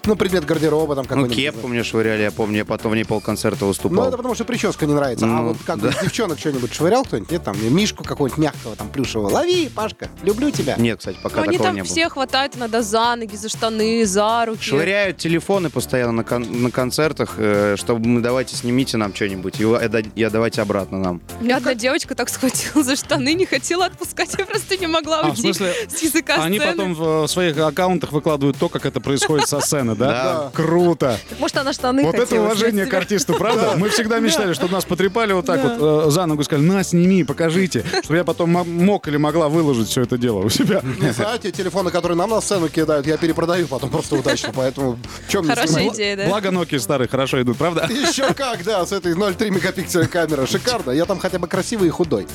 ну, 0.06 0.16
предмет 0.16 0.46
гардероба 0.46 0.96
там 0.96 1.04
Ну, 1.04 1.10
какой-нибудь. 1.10 1.36
кепку 1.36 1.68
мне 1.68 1.84
швыряли, 1.84 2.22
я 2.24 2.32
помню, 2.32 2.58
я 2.58 2.66
потом 2.66 2.92
в 2.92 2.96
ней 2.96 3.04
полконцерта 3.06 3.60
Ну, 3.62 3.68
выступал. 3.68 4.08
это 4.08 4.18
потому 4.18 4.36
что 4.36 4.44
прическа 4.46 4.86
не 4.86 4.94
нравится. 4.94 5.26
а 5.26 5.30
Ну, 5.30 5.48
вот 5.50 5.58
как 5.66 5.78
бы 5.80 5.90
да. 5.90 5.94
из 5.98 6.02
девчонок 6.04 6.40
что-нибудь 6.40 6.74
швырял 6.74 7.04
кто-нибудь? 7.06 7.32
Нет, 7.32 7.44
там, 7.44 7.56
мишку 7.76 8.04
какого-нибудь 8.04 8.38
мягкого, 8.40 8.76
там, 8.76 8.90
плюшевого. 8.90 9.30
Лови, 9.30 9.70
Пашка, 9.70 10.10
люблю 10.24 10.52
тебя. 10.52 10.76
Нет, 10.78 11.00
кстати, 11.00 11.18
пока 11.24 11.38
Ну, 11.38 11.44
они 11.44 11.52
такого 11.54 11.68
там 11.70 11.76
не 11.76 11.82
было. 11.82 11.90
все 11.92 12.10
хватают 12.10 12.58
иногда 12.58 12.82
за 12.82 13.16
ноги, 13.16 13.36
за 13.36 13.50
штаны, 13.50 14.06
за 14.06 14.46
руки. 14.46 14.62
Швыряют 14.62 15.18
телефоны 15.18 15.70
постоянно 15.70 16.12
на, 16.12 16.24
кон- 16.24 16.64
на 16.64 16.72
концертах, 16.72 17.36
э, 17.38 17.76
чтобы 17.78 18.08
мы 18.08 18.22
давайте 18.22 18.56
снимите 18.56 18.98
нам 18.98 19.14
что-нибудь, 19.16 19.60
и 19.60 19.64
я, 19.64 19.88
да- 19.90 20.02
я 20.16 20.30
давайте 20.30 20.62
обратно 20.62 20.98
нам. 21.00 21.22
Меня 21.40 21.58
одна 21.58 21.74
девочка 21.76 22.14
так 22.16 22.30
схватила 22.30 22.84
за 22.84 22.96
штаны, 22.96 23.34
не 23.34 23.46
хотела 23.46 23.86
отпускать, 23.86 24.34
я 24.38 24.46
просто 24.46 24.78
не 24.78 24.88
могла 24.88 25.22
А, 25.22 25.28
в 25.28 25.30
уйти 25.30 25.42
смысле, 25.44 25.74
с 25.88 26.02
языка 26.04 26.44
Они 26.44 26.58
сцены. 26.58 26.72
потом 26.74 26.94
в 26.96 27.24
э, 27.24 27.28
своих 27.28 27.58
аккаунтах 27.58 28.12
выкладывают 28.12 28.58
то, 28.58 28.70
как 28.70 28.86
это 28.86 29.00
происходит 29.00 29.48
со 29.48 29.60
сцены, 29.62 29.93
да? 29.96 30.08
Да. 30.08 30.52
Круто. 30.54 31.18
Так, 31.30 31.40
Может, 31.40 31.58
она 31.58 31.74
штаны 31.74 32.04
Вот 32.04 32.16
это 32.16 32.26
хотела 32.26 32.46
уважение 32.46 32.86
снять 32.86 32.90
к 32.90 32.94
артисту, 32.94 33.34
правда? 33.36 33.74
Мы 33.78 33.90
всегда 33.90 34.20
мечтали, 34.20 34.54
чтобы 34.54 34.74
нас 34.74 34.86
потрепали 34.86 35.34
вот 35.34 35.46
так 35.46 35.62
вот 35.64 36.08
э, 36.08 36.12
за 36.12 36.26
ногу 36.26 36.42
и 36.42 36.46
сказали, 36.46 36.66
на, 36.66 36.84
сними, 36.84 37.24
покажите, 37.24 37.84
чтобы 38.04 38.18
я 38.18 38.24
потом 38.24 38.56
м- 38.58 38.86
мог 38.86 39.08
или 39.08 39.18
могла 39.18 39.50
выложить 39.50 39.90
все 39.90 40.02
это 40.02 40.18
дело 40.18 40.40
у 40.40 40.50
себя. 40.50 40.82
Не 41.00 41.12
знаю, 41.12 41.40
те 41.40 41.52
телефоны, 41.52 41.92
которые 41.92 42.18
нам 42.18 42.30
на 42.30 42.42
сцену 42.42 42.70
кидают, 42.70 43.06
я 43.08 43.18
перепродаю 43.18 43.68
потом 43.68 43.90
просто 43.90 44.16
удачно, 44.16 44.52
поэтому 44.54 44.98
чем 45.28 45.46
мне 45.46 45.56
Хорошая 45.56 45.80
снимать? 45.80 45.96
идея, 45.96 46.18
да? 46.18 46.26
Благо 46.28 46.50
Nokia 46.50 46.80
старые 46.80 47.08
хорошо 47.08 47.42
идут, 47.42 47.58
правда? 47.58 47.88
Еще 47.90 48.34
как, 48.34 48.64
да, 48.64 48.86
с 48.86 48.92
этой 48.92 49.14
0,3 49.14 49.50
мегапикселя 49.50 50.06
камера. 50.08 50.46
Шикарно. 50.46 50.92
Я 50.92 51.06
там 51.06 51.20
хотя 51.20 51.40
бы 51.40 51.48
красивый 51.48 51.88
и 51.88 51.92
худой. 51.92 52.28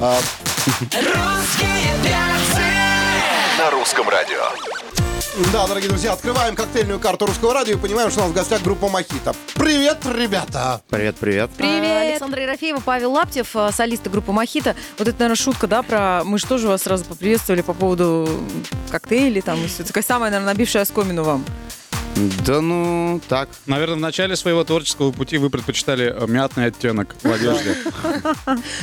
А, 0.00 0.18
Русские 0.92 1.94
перцы 2.02 2.62
На 3.58 3.70
русском 3.70 4.08
радио. 4.08 4.42
Да, 5.52 5.66
дорогие 5.66 5.88
друзья, 5.88 6.12
открываем 6.12 6.54
коктейльную 6.54 7.00
карту 7.00 7.26
русского 7.26 7.54
радио 7.54 7.74
и 7.74 7.76
понимаем, 7.76 8.10
что 8.10 8.20
у 8.20 8.22
нас 8.24 8.32
в 8.32 8.34
гостях 8.34 8.62
группа 8.62 8.88
Мохито. 8.88 9.34
Привет, 9.54 9.98
ребята! 10.04 10.80
Привет, 10.88 11.16
привет. 11.16 11.50
А, 11.60 12.00
Александра 12.00 12.42
Ерофеева, 12.42 12.80
Павел 12.80 13.12
Лаптев, 13.12 13.56
а, 13.56 13.72
солисты 13.72 14.10
группы 14.10 14.30
Мохито. 14.30 14.76
Вот 14.98 15.08
это, 15.08 15.18
наверное, 15.18 15.36
шутка, 15.36 15.66
да, 15.66 15.82
про... 15.82 16.22
Мы 16.24 16.38
же 16.38 16.46
тоже 16.46 16.68
вас 16.68 16.82
сразу 16.82 17.04
поприветствовали 17.04 17.62
по 17.62 17.74
поводу 17.74 18.28
коктейлей, 18.90 19.42
там, 19.42 19.62
и 19.64 19.66
всё. 19.66 19.82
такая 19.82 20.04
самая, 20.04 20.30
наверное, 20.30 20.54
набившая 20.54 20.82
оскомину 20.82 21.24
вам. 21.24 21.44
Да 22.46 22.60
ну, 22.60 23.20
так. 23.28 23.48
Наверное, 23.66 23.96
в 23.96 24.00
начале 24.00 24.36
своего 24.36 24.62
творческого 24.62 25.10
пути 25.10 25.36
вы 25.36 25.50
предпочитали 25.50 26.14
э, 26.16 26.26
мятный 26.28 26.66
оттенок 26.66 27.14
в 27.22 27.32
одежде. 27.32 27.76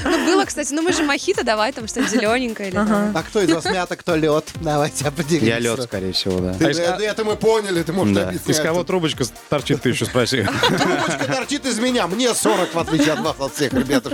Ну, 0.04 0.26
было, 0.26 0.44
кстати, 0.46 0.74
ну 0.74 0.82
мы 0.82 0.91
же 0.91 1.04
мохито, 1.04 1.44
давай 1.44 1.72
там 1.72 1.88
что-нибудь 1.88 2.12
зелененькое 2.12 2.70
или. 2.70 2.78
А 2.78 3.24
кто 3.24 3.41
из 3.41 3.50
вас 3.52 3.65
мята, 3.65 3.96
кто 3.96 4.15
лед? 4.15 4.50
Давайте 4.56 5.08
определимся. 5.08 5.48
Я 5.48 5.60
лед, 5.60 5.82
скорее 5.84 6.12
всего, 6.12 6.39
да. 6.39 6.56
А 6.60 7.02
это, 7.02 7.24
мы 7.24 7.36
поняли, 7.38 7.84
ты 7.84 7.94
можешь 7.94 8.15
Да. 8.15 8.28
объяснять. 8.30 8.50
Из 8.50 8.60
кого 8.60 8.84
трубочка 8.84 9.24
торчит, 9.50 9.82
ты 9.82 9.89
еще 9.89 10.06
спроси. 10.06 10.44
Трубочка 10.67 11.26
торчит 11.34 11.65
из 11.65 11.80
меня. 11.80 12.08
Мне 12.08 12.34
40, 12.34 12.74
в 12.74 12.80
отличие 12.80 13.13
от 13.13 13.20
вас, 13.22 13.36
от 13.39 13.54
всех, 13.56 13.74
ребята. 13.74 14.10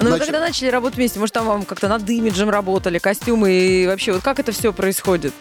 Ну, 0.00 0.10
вы 0.10 0.18
когда 0.18 0.38
начали 0.40 0.68
работать 0.68 0.96
вместе, 0.96 1.18
может, 1.18 1.34
там 1.34 1.46
вам 1.46 1.64
как-то 1.64 1.88
над 1.88 2.08
имиджем 2.08 2.50
работали, 2.50 2.98
костюмы 2.98 3.50
и 3.52 3.86
вообще, 3.86 4.12
вот 4.12 4.22
как 4.22 4.38
это 4.38 4.52
все 4.52 4.72
происходит? 4.72 5.34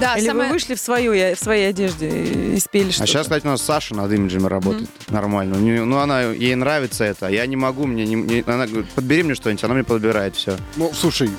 Да, 0.00 0.14
Или 0.16 0.26
самое- 0.26 0.48
вы 0.48 0.54
вышли 0.54 0.74
в, 0.74 0.80
свою, 0.80 1.34
в 1.34 1.38
своей 1.38 1.70
одежде 1.76 2.08
и 2.54 2.58
спели 2.60 2.90
что-то? 2.90 3.04
А 3.04 3.06
сейчас, 3.06 3.22
кстати, 3.24 3.44
у 3.46 3.50
нас 3.50 3.62
Саша 3.62 3.94
над 3.94 4.10
имиджами 4.12 4.46
работает 4.46 4.88
нормально. 5.08 5.56
У 5.56 5.60
неё- 5.60 5.84
Ну, 5.84 5.98
она, 5.98 6.22
ей 6.22 6.54
нравится 6.54 7.04
это, 7.04 7.26
а 7.26 7.30
я 7.30 7.46
не 7.46 7.56
могу, 7.56 7.86
мне 7.86 8.06
не, 8.06 8.14
не- 8.14 8.44
она 8.46 8.66
говорит, 8.66 8.90
подбери 8.90 9.22
мне 9.22 9.34
что-нибудь, 9.34 9.62
она 9.64 9.74
мне 9.74 9.84
подбирает 9.84 10.34
все. 10.36 10.56
Ну, 10.76 10.92
слушай, 10.94 11.30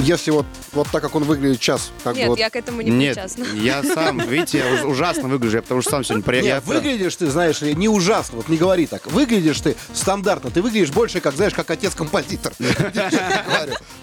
если 0.00 0.30
вот, 0.30 0.46
вот 0.72 0.88
так, 0.90 1.02
как 1.02 1.14
он 1.16 1.24
выглядит 1.24 1.58
сейчас, 1.60 1.90
как 2.04 2.14
Нет, 2.16 2.26
бы 2.26 2.30
вот... 2.30 2.38
я 2.38 2.50
к 2.50 2.56
этому 2.56 2.80
не 2.82 2.90
Нет, 2.90 3.14
причастна. 3.16 3.44
я 3.54 3.82
сам, 3.82 4.18
видите, 4.28 4.58
я 4.58 4.74
уж- 4.74 4.84
ужасно 4.84 5.28
выгляжу, 5.28 5.56
я 5.56 5.62
потому 5.62 5.82
что 5.82 5.90
сам 5.90 6.04
сегодня 6.04 6.22
приехал. 6.24 6.62
Выглядишь 6.72 7.16
ты, 7.16 7.28
знаешь, 7.30 7.60
ли, 7.60 7.74
не 7.74 7.88
ужасно, 7.88 8.36
вот 8.36 8.48
не 8.48 8.56
говори 8.56 8.86
так. 8.86 9.06
Выглядишь 9.10 9.60
ты 9.60 9.76
стандартно, 9.92 10.50
ты 10.50 10.62
выглядишь 10.62 10.90
больше, 10.92 11.20
как, 11.20 11.34
знаешь, 11.34 11.54
как 11.54 11.70
отец-композитор. 11.70 12.52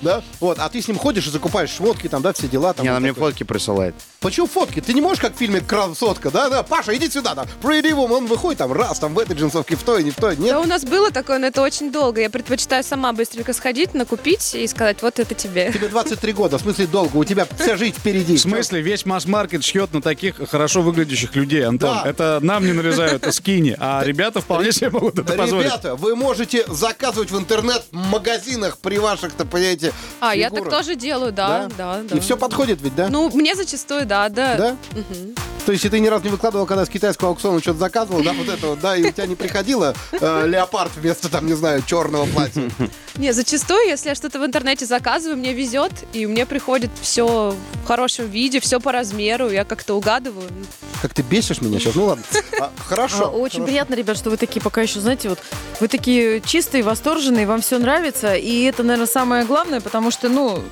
Да? 0.01 0.23
Вот, 0.39 0.57
а 0.59 0.67
ты 0.69 0.81
с 0.81 0.87
ним 0.87 0.97
ходишь 0.97 1.27
и 1.27 1.29
закупаешь 1.29 1.69
шмотки, 1.69 2.07
там, 2.09 2.23
да, 2.23 2.33
все 2.33 2.47
дела. 2.47 2.73
там 2.73 2.83
Не, 2.83 2.89
она 2.89 2.99
мне 2.99 3.13
фотки 3.13 3.43
присылает. 3.43 3.93
Почему 4.19 4.47
фотки? 4.47 4.81
Ты 4.81 4.93
не 4.95 5.01
можешь, 5.01 5.21
как 5.21 5.35
в 5.35 5.37
фильме 5.37 5.60
«Красотка», 5.61 6.31
да, 6.31 6.49
да, 6.49 6.63
Паша, 6.63 6.95
иди 6.95 7.09
сюда, 7.09 7.35
там, 7.35 7.47
Pretty 7.61 7.91
Woman, 7.91 8.17
он 8.17 8.25
выходит 8.27 8.59
там 8.59 8.71
раз, 8.71 8.99
там, 8.99 9.13
в 9.13 9.19
этой 9.19 9.35
джинсовке, 9.35 9.75
в 9.75 9.83
той, 9.83 10.03
не 10.03 10.11
в 10.11 10.15
той, 10.15 10.37
нет? 10.37 10.51
Да 10.51 10.59
у 10.59 10.65
нас 10.65 10.83
было 10.83 11.11
такое, 11.11 11.39
но 11.39 11.47
это 11.47 11.61
очень 11.61 11.91
долго. 11.91 12.21
Я 12.21 12.29
предпочитаю 12.29 12.83
сама 12.83 13.13
быстренько 13.13 13.53
сходить, 13.53 13.93
накупить 13.93 14.53
и 14.55 14.67
сказать, 14.67 15.01
вот 15.01 15.19
это 15.19 15.33
тебе. 15.35 15.71
Тебе 15.71 15.87
23 15.87 16.33
года, 16.33 16.57
в 16.57 16.61
смысле 16.61 16.87
долго, 16.87 17.17
у 17.17 17.23
тебя 17.23 17.47
вся 17.59 17.75
жизнь 17.77 17.95
впереди. 17.97 18.37
В 18.37 18.41
смысле, 18.41 18.81
весь 18.81 19.05
масс-маркет 19.05 19.63
шьет 19.63 19.93
на 19.93 20.01
таких 20.01 20.37
хорошо 20.49 20.81
выглядящих 20.81 21.35
людей, 21.35 21.65
Антон. 21.65 21.99
Да. 22.03 22.09
Это 22.09 22.39
нам 22.41 22.65
не 22.65 22.73
нарезают, 22.73 23.23
это 23.23 23.31
скини. 23.31 23.75
А 23.79 24.03
ребята 24.03 24.41
вполне 24.41 24.71
себе 24.71 24.89
могут 24.89 25.19
это 25.19 25.33
позволить. 25.33 25.67
Ребята, 25.67 25.95
вы 25.95 26.15
можете 26.15 26.65
заказывать 26.67 27.31
в 27.31 27.37
интернет-магазинах 27.37 28.77
при 28.79 28.97
ваших-то, 28.97 29.45
понимаете, 29.45 29.93
А, 30.19 30.35
я 30.35 30.49
так 30.49 30.69
тоже 30.69 30.95
делаю, 30.95 31.31
да, 31.31 31.69
да, 31.77 32.01
да. 32.09 32.15
И 32.15 32.19
все 32.19 32.37
подходит 32.37 32.81
ведь, 32.81 32.95
да? 32.95 33.09
Ну, 33.09 33.29
мне 33.33 33.55
зачастую, 33.55 34.05
да, 34.05 34.29
да. 34.29 34.55
Да? 34.55 34.77
То 35.65 35.71
есть, 35.71 35.85
и 35.85 35.89
ты 35.89 35.99
ни 35.99 36.07
разу 36.07 36.23
не 36.25 36.31
выкладывал, 36.31 36.65
когда 36.65 36.85
с 36.85 36.89
китайского 36.89 37.29
аукциона 37.29 37.61
что-то 37.61 37.79
заказывал, 37.79 38.23
да, 38.23 38.33
вот 38.33 38.49
это 38.49 38.67
вот, 38.67 38.79
да, 38.79 38.97
и 38.97 39.03
у 39.03 39.11
тебя 39.11 39.27
не 39.27 39.35
приходило 39.35 39.93
э, 40.11 40.47
леопард 40.47 40.91
вместо, 40.95 41.29
там, 41.29 41.45
не 41.45 41.53
знаю, 41.53 41.83
черного 41.85 42.25
платья. 42.25 42.69
Не, 43.15 43.31
зачастую, 43.31 43.87
если 43.87 44.09
я 44.09 44.15
что-то 44.15 44.39
в 44.39 44.45
интернете 44.45 44.85
заказываю, 44.85 45.37
мне 45.37 45.53
везет, 45.53 45.91
и 46.13 46.25
мне 46.25 46.45
приходит 46.45 46.89
все 47.01 47.55
в 47.83 47.87
хорошем 47.87 48.27
виде, 48.27 48.59
все 48.59 48.79
по 48.79 48.91
размеру, 48.91 49.49
я 49.49 49.63
как-то 49.63 49.93
угадываю. 49.95 50.49
Как 51.01 51.13
ты 51.13 51.21
бесишь 51.21 51.61
меня 51.61 51.79
сейчас, 51.79 51.95
ну 51.95 52.05
ладно. 52.05 52.23
А, 52.59 52.71
хорошо. 52.87 53.25
А, 53.25 53.27
Очень 53.29 53.59
хорошо. 53.59 53.65
приятно, 53.65 53.95
ребят, 53.95 54.17
что 54.17 54.29
вы 54.29 54.37
такие 54.37 54.61
пока 54.61 54.81
еще, 54.81 54.99
знаете, 54.99 55.29
вот 55.29 55.39
вы 55.79 55.87
такие 55.87 56.41
чистые, 56.41 56.83
восторженные, 56.83 57.45
вам 57.45 57.61
все 57.61 57.77
нравится. 57.79 58.33
И 58.35 58.63
это, 58.63 58.83
наверное, 58.83 59.07
самое 59.07 59.45
главное, 59.45 59.81
потому 59.81 60.11
что, 60.11 60.29
ну, 60.29 60.63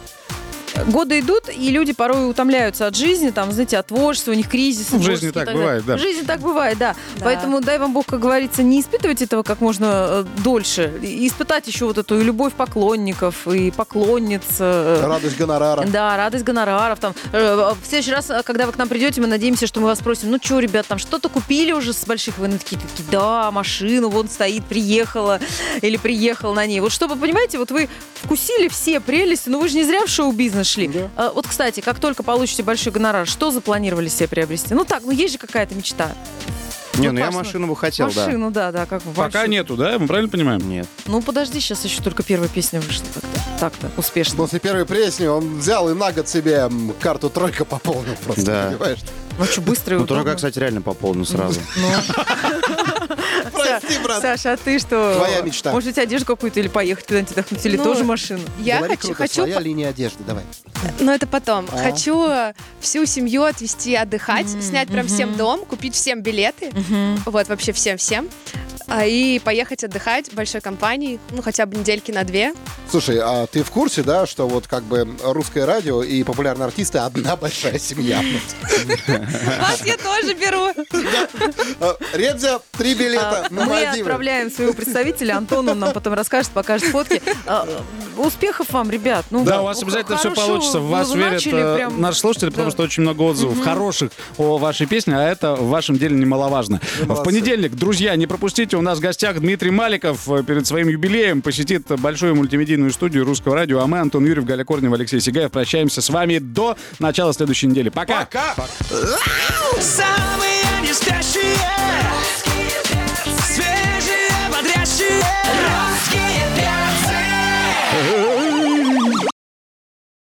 годы 0.88 1.20
идут, 1.20 1.50
и 1.50 1.70
люди 1.70 1.94
порой 1.94 2.30
утомляются 2.30 2.88
от 2.88 2.96
жизни, 2.96 3.30
там, 3.30 3.52
знаете, 3.52 3.78
от 3.78 3.88
творчества, 3.88 4.32
у 4.32 4.36
них 4.36 4.48
кризис. 4.50 4.92
В 4.92 5.02
жизни 5.02 5.32
так 5.32 5.52
бывает, 5.52 5.86
да. 5.86 5.98
В 5.98 6.00
жизни 6.00 6.24
так 6.24 6.40
бывает, 6.40 6.78
да. 6.78 6.96
Да. 7.18 7.26
Поэтому 7.26 7.62
дай 7.62 7.78
вам 7.80 7.94
Бог, 7.94 8.06
как 8.06 8.20
говорится, 8.20 8.64
не 8.64 8.82
испытывать 8.82 9.22
этого 9.22 9.44
как 9.44 9.62
можно 9.62 9.86
э, 10.10 10.26
дольше. 10.44 10.94
И 11.02 11.28
испытать 11.28 11.68
еще 11.68 11.86
вот 11.86 11.98
эту 11.98 12.20
и 12.20 12.24
любовь 12.24 12.54
поклонников, 12.54 13.48
и 13.48 13.72
поклонниц. 13.72 14.44
э, 14.60 15.02
Радость 15.06 15.38
гонорара. 15.38 15.86
да, 15.88 16.18
радость 16.18 16.44
гонораров. 16.44 17.00
Там. 17.00 17.14
Э, 17.32 17.74
В 17.82 17.88
следующий 17.88 18.12
раз, 18.12 18.32
когда 18.46 18.66
вы 18.66 18.72
к 18.72 18.78
нам 18.78 18.88
придете, 18.88 19.22
мы 19.22 19.28
надеемся, 19.28 19.68
что 19.68 19.80
мы 19.80 19.88
вас 19.88 20.00
спросим, 20.00 20.32
ну 20.32 20.38
что, 20.42 20.60
ребят, 20.60 20.86
там 20.88 20.98
что-то 21.00 21.30
купили 21.30 21.72
уже 21.72 21.94
с 21.94 22.06
больших? 22.06 22.38
Вы 22.38 22.48
такие, 22.50 22.80
такие, 22.80 23.10
да, 23.12 23.52
машину 23.52 24.10
вон 24.10 24.30
стоит, 24.30 24.66
приехала 24.66 25.40
или 25.82 25.98
приехал 25.98 26.54
на 26.54 26.66
ней. 26.66 26.80
Вот 26.80 26.92
чтобы, 26.92 27.16
понимаете, 27.16 27.58
вот 27.58 27.72
вы 27.72 27.90
вкусили 28.24 28.68
все 28.68 29.00
прелести, 29.00 29.50
но 29.50 29.60
вы 29.60 29.68
же 29.70 29.76
не 29.76 29.84
зря 29.84 30.06
в 30.06 30.10
шоу-бизнес 30.10 30.68
шли. 30.70 30.90
А, 31.18 31.32
Вот, 31.34 31.48
кстати, 31.48 31.80
как 31.82 32.00
только 32.00 32.24
получите 32.24 32.64
большой 32.64 32.92
гонорар, 32.94 33.28
что 33.28 33.52
запланировали 33.52 34.08
себе 34.08 34.28
приобрести? 34.28 34.74
Ну 34.74 34.86
так, 34.86 35.04
ну 35.04 35.12
есть 35.12 35.34
же 35.34 35.38
какая-то 35.40 35.76
мечта. 35.76 36.12
Не, 36.96 37.08
Вот, 37.08 37.14
ну 37.14 37.20
я 37.20 37.32
ну, 37.32 37.38
машину 37.38 37.68
бы 37.68 37.76
хотел, 37.78 38.12
да. 38.12 38.26
Машину, 38.26 38.52
да, 38.52 38.72
да, 38.74 38.86
как 38.86 39.02
Пока 39.04 39.22
большую. 39.22 39.50
нету, 39.50 39.76
да? 39.78 39.98
Мы 40.00 40.08
правильно 40.08 40.30
понимаем? 40.30 40.68
Нет. 40.70 40.86
Ну 41.06 41.22
подожди, 41.22 41.60
сейчас 41.62 41.86
еще 41.86 42.02
только 42.02 42.24
первая 42.24 42.50
песня 42.50 42.82
вышла 42.82 43.06
как-то. 43.14 43.40
Так-то, 43.60 43.92
успешно. 43.96 44.36
После 44.38 44.60
первой 44.60 44.86
песни 44.86 45.26
он 45.28 45.60
взял 45.60 45.90
и 45.90 45.94
на 45.94 46.12
год 46.12 46.28
себе 46.28 46.70
карту 47.00 47.30
тройка 47.30 47.64
пополнил 47.64 48.16
просто, 48.26 48.44
Да. 48.46 48.68
понимаешь? 48.72 49.00
Ну 49.38 49.46
что, 49.46 49.62
быстро 49.62 49.96
и 49.96 50.00
Ну, 50.00 50.06
тройка, 50.08 50.36
кстати, 50.36 50.60
реально 50.60 50.82
пополню 50.82 51.24
сразу. 51.26 51.62
Прости, 53.82 54.00
брат. 54.04 54.22
Саша, 54.22 54.54
а 54.54 54.58
ты 54.58 54.80
что? 54.80 55.16
Твоя 55.16 55.42
мечта. 55.42 55.72
Может, 55.72 55.94
взять 55.94 56.06
одежду 56.06 56.26
какую-то 56.26 56.60
или 56.60 56.68
поехать 56.68 57.06
куда-нибудь 57.06 57.32
отдохнуть, 57.32 57.66
или 57.66 57.78
Ну, 57.78 57.84
тоже 57.84 58.04
машину? 58.04 58.42
Я 58.60 58.78
Говори 58.78 58.96
хочу, 58.96 59.08
круто, 59.08 59.18
хочу, 59.24 59.34
своя 59.36 59.60
линия 59.60 59.90
одежды, 59.90 60.24
давай. 60.26 60.44
но 61.00 61.14
это 61.14 61.28
потом. 61.28 61.68
А. 61.72 61.78
Хочу 61.78 62.28
э, 62.28 62.54
всю 62.80 63.06
семью 63.06 63.44
отвезти 63.44 63.96
отдыхать, 63.96 64.48
снять 64.48 64.88
прям 64.90 65.08
всем 65.08 65.36
дом, 65.36 65.66
купить 65.66 65.96
всем 65.96 66.22
билеты, 66.22 66.72
вот 67.26 67.48
вообще 67.48 67.72
всем-всем, 67.74 68.30
и 69.06 69.40
поехать 69.44 69.84
отдыхать 69.84 70.34
большой 70.34 70.62
компанией, 70.62 71.20
ну 71.32 71.42
хотя 71.42 71.66
бы 71.66 71.78
недельки 71.78 72.12
на 72.12 72.24
две. 72.24 72.54
Слушай, 72.90 73.20
а 73.22 73.46
ты 73.48 73.64
в 73.64 73.70
курсе, 73.72 74.02
да, 74.04 74.26
что 74.26 74.48
вот 74.48 74.68
как 74.68 74.84
бы 74.84 75.08
русское 75.24 75.66
радио 75.66 76.02
и 76.02 76.24
популярные 76.24 76.66
артисты 76.66 76.98
одна 76.98 77.36
большая 77.36 77.78
семья? 77.78 78.22
Вас 79.08 79.86
я 79.86 79.98
тоже 79.98 80.34
беру. 80.34 80.70
А, 81.80 81.96
Редзя, 82.14 82.60
три 82.78 82.96
билета 82.96 83.48
на 83.52 83.64
А, 83.64 83.66
Мы 83.66 83.86
отправляем 83.86 84.52
своего 84.52 84.74
представителя, 84.74 85.38
Антон, 85.38 85.70
он 85.70 85.80
нам 85.80 85.94
потом 85.94 86.14
расскажет, 86.14 86.52
покажет 86.52 86.90
фотки. 86.90 87.22
А, 87.46 87.68
Успехов 88.18 88.72
вам, 88.72 88.90
ребят. 88.90 89.26
Ну, 89.30 89.46
Да, 89.46 89.62
у 89.62 89.66
вас 89.66 89.82
обязательно 89.82 90.18
все 90.18 90.32
получится. 90.32 90.80
В 90.80 90.90
вас 90.90 91.14
верят 91.14 91.46
э, 91.46 91.76
прям- 91.76 92.02
наши 92.02 92.20
слушатели, 92.20 92.50
потому 92.50 92.68
Да. 92.68 92.72
что 92.72 92.84
очень 92.84 93.04
много 93.04 93.22
отзывов 93.22 93.62
хороших 93.64 94.12
о 94.38 94.58
вашей 94.58 94.88
песне, 94.88 95.16
а 95.18 95.24
это 95.30 95.56
в 95.56 95.70
вашем 95.70 95.98
деле 95.98 96.16
немаловажно. 96.18 96.82
В 97.02 97.24
понедельник, 97.24 97.74
друзья, 97.76 98.16
не 98.16 98.28
пропустите, 98.28 98.76
у 98.80 98.82
нас 98.82 98.98
в 98.98 99.02
гостях 99.02 99.40
Дмитрий 99.40 99.72
Маликов 99.72 100.28
э, 100.30 100.44
перед 100.44 100.66
своим 100.66 100.88
юбилеем 100.88 101.42
посетит 101.42 101.88
большую 102.00 102.36
мультимедийную 102.36 102.92
студию 102.92 103.26
Русского 103.26 103.56
радио. 103.56 103.80
А 103.82 103.88
мы, 103.88 104.00
Антон 104.00 104.26
Юрьев, 104.26 104.46
Галя 104.46 104.64
Корнева, 104.64 104.96
Алексей 104.96 105.20
Сигаев, 105.20 105.52
прощаемся 105.52 106.02
с 106.02 106.10
вами 106.10 106.40
до 106.40 106.78
начала 106.98 107.34
следующей 107.34 107.68
недели. 107.68 107.90
Пока! 107.90 108.22
Пока! 108.22 108.56
Пока. 108.56 108.70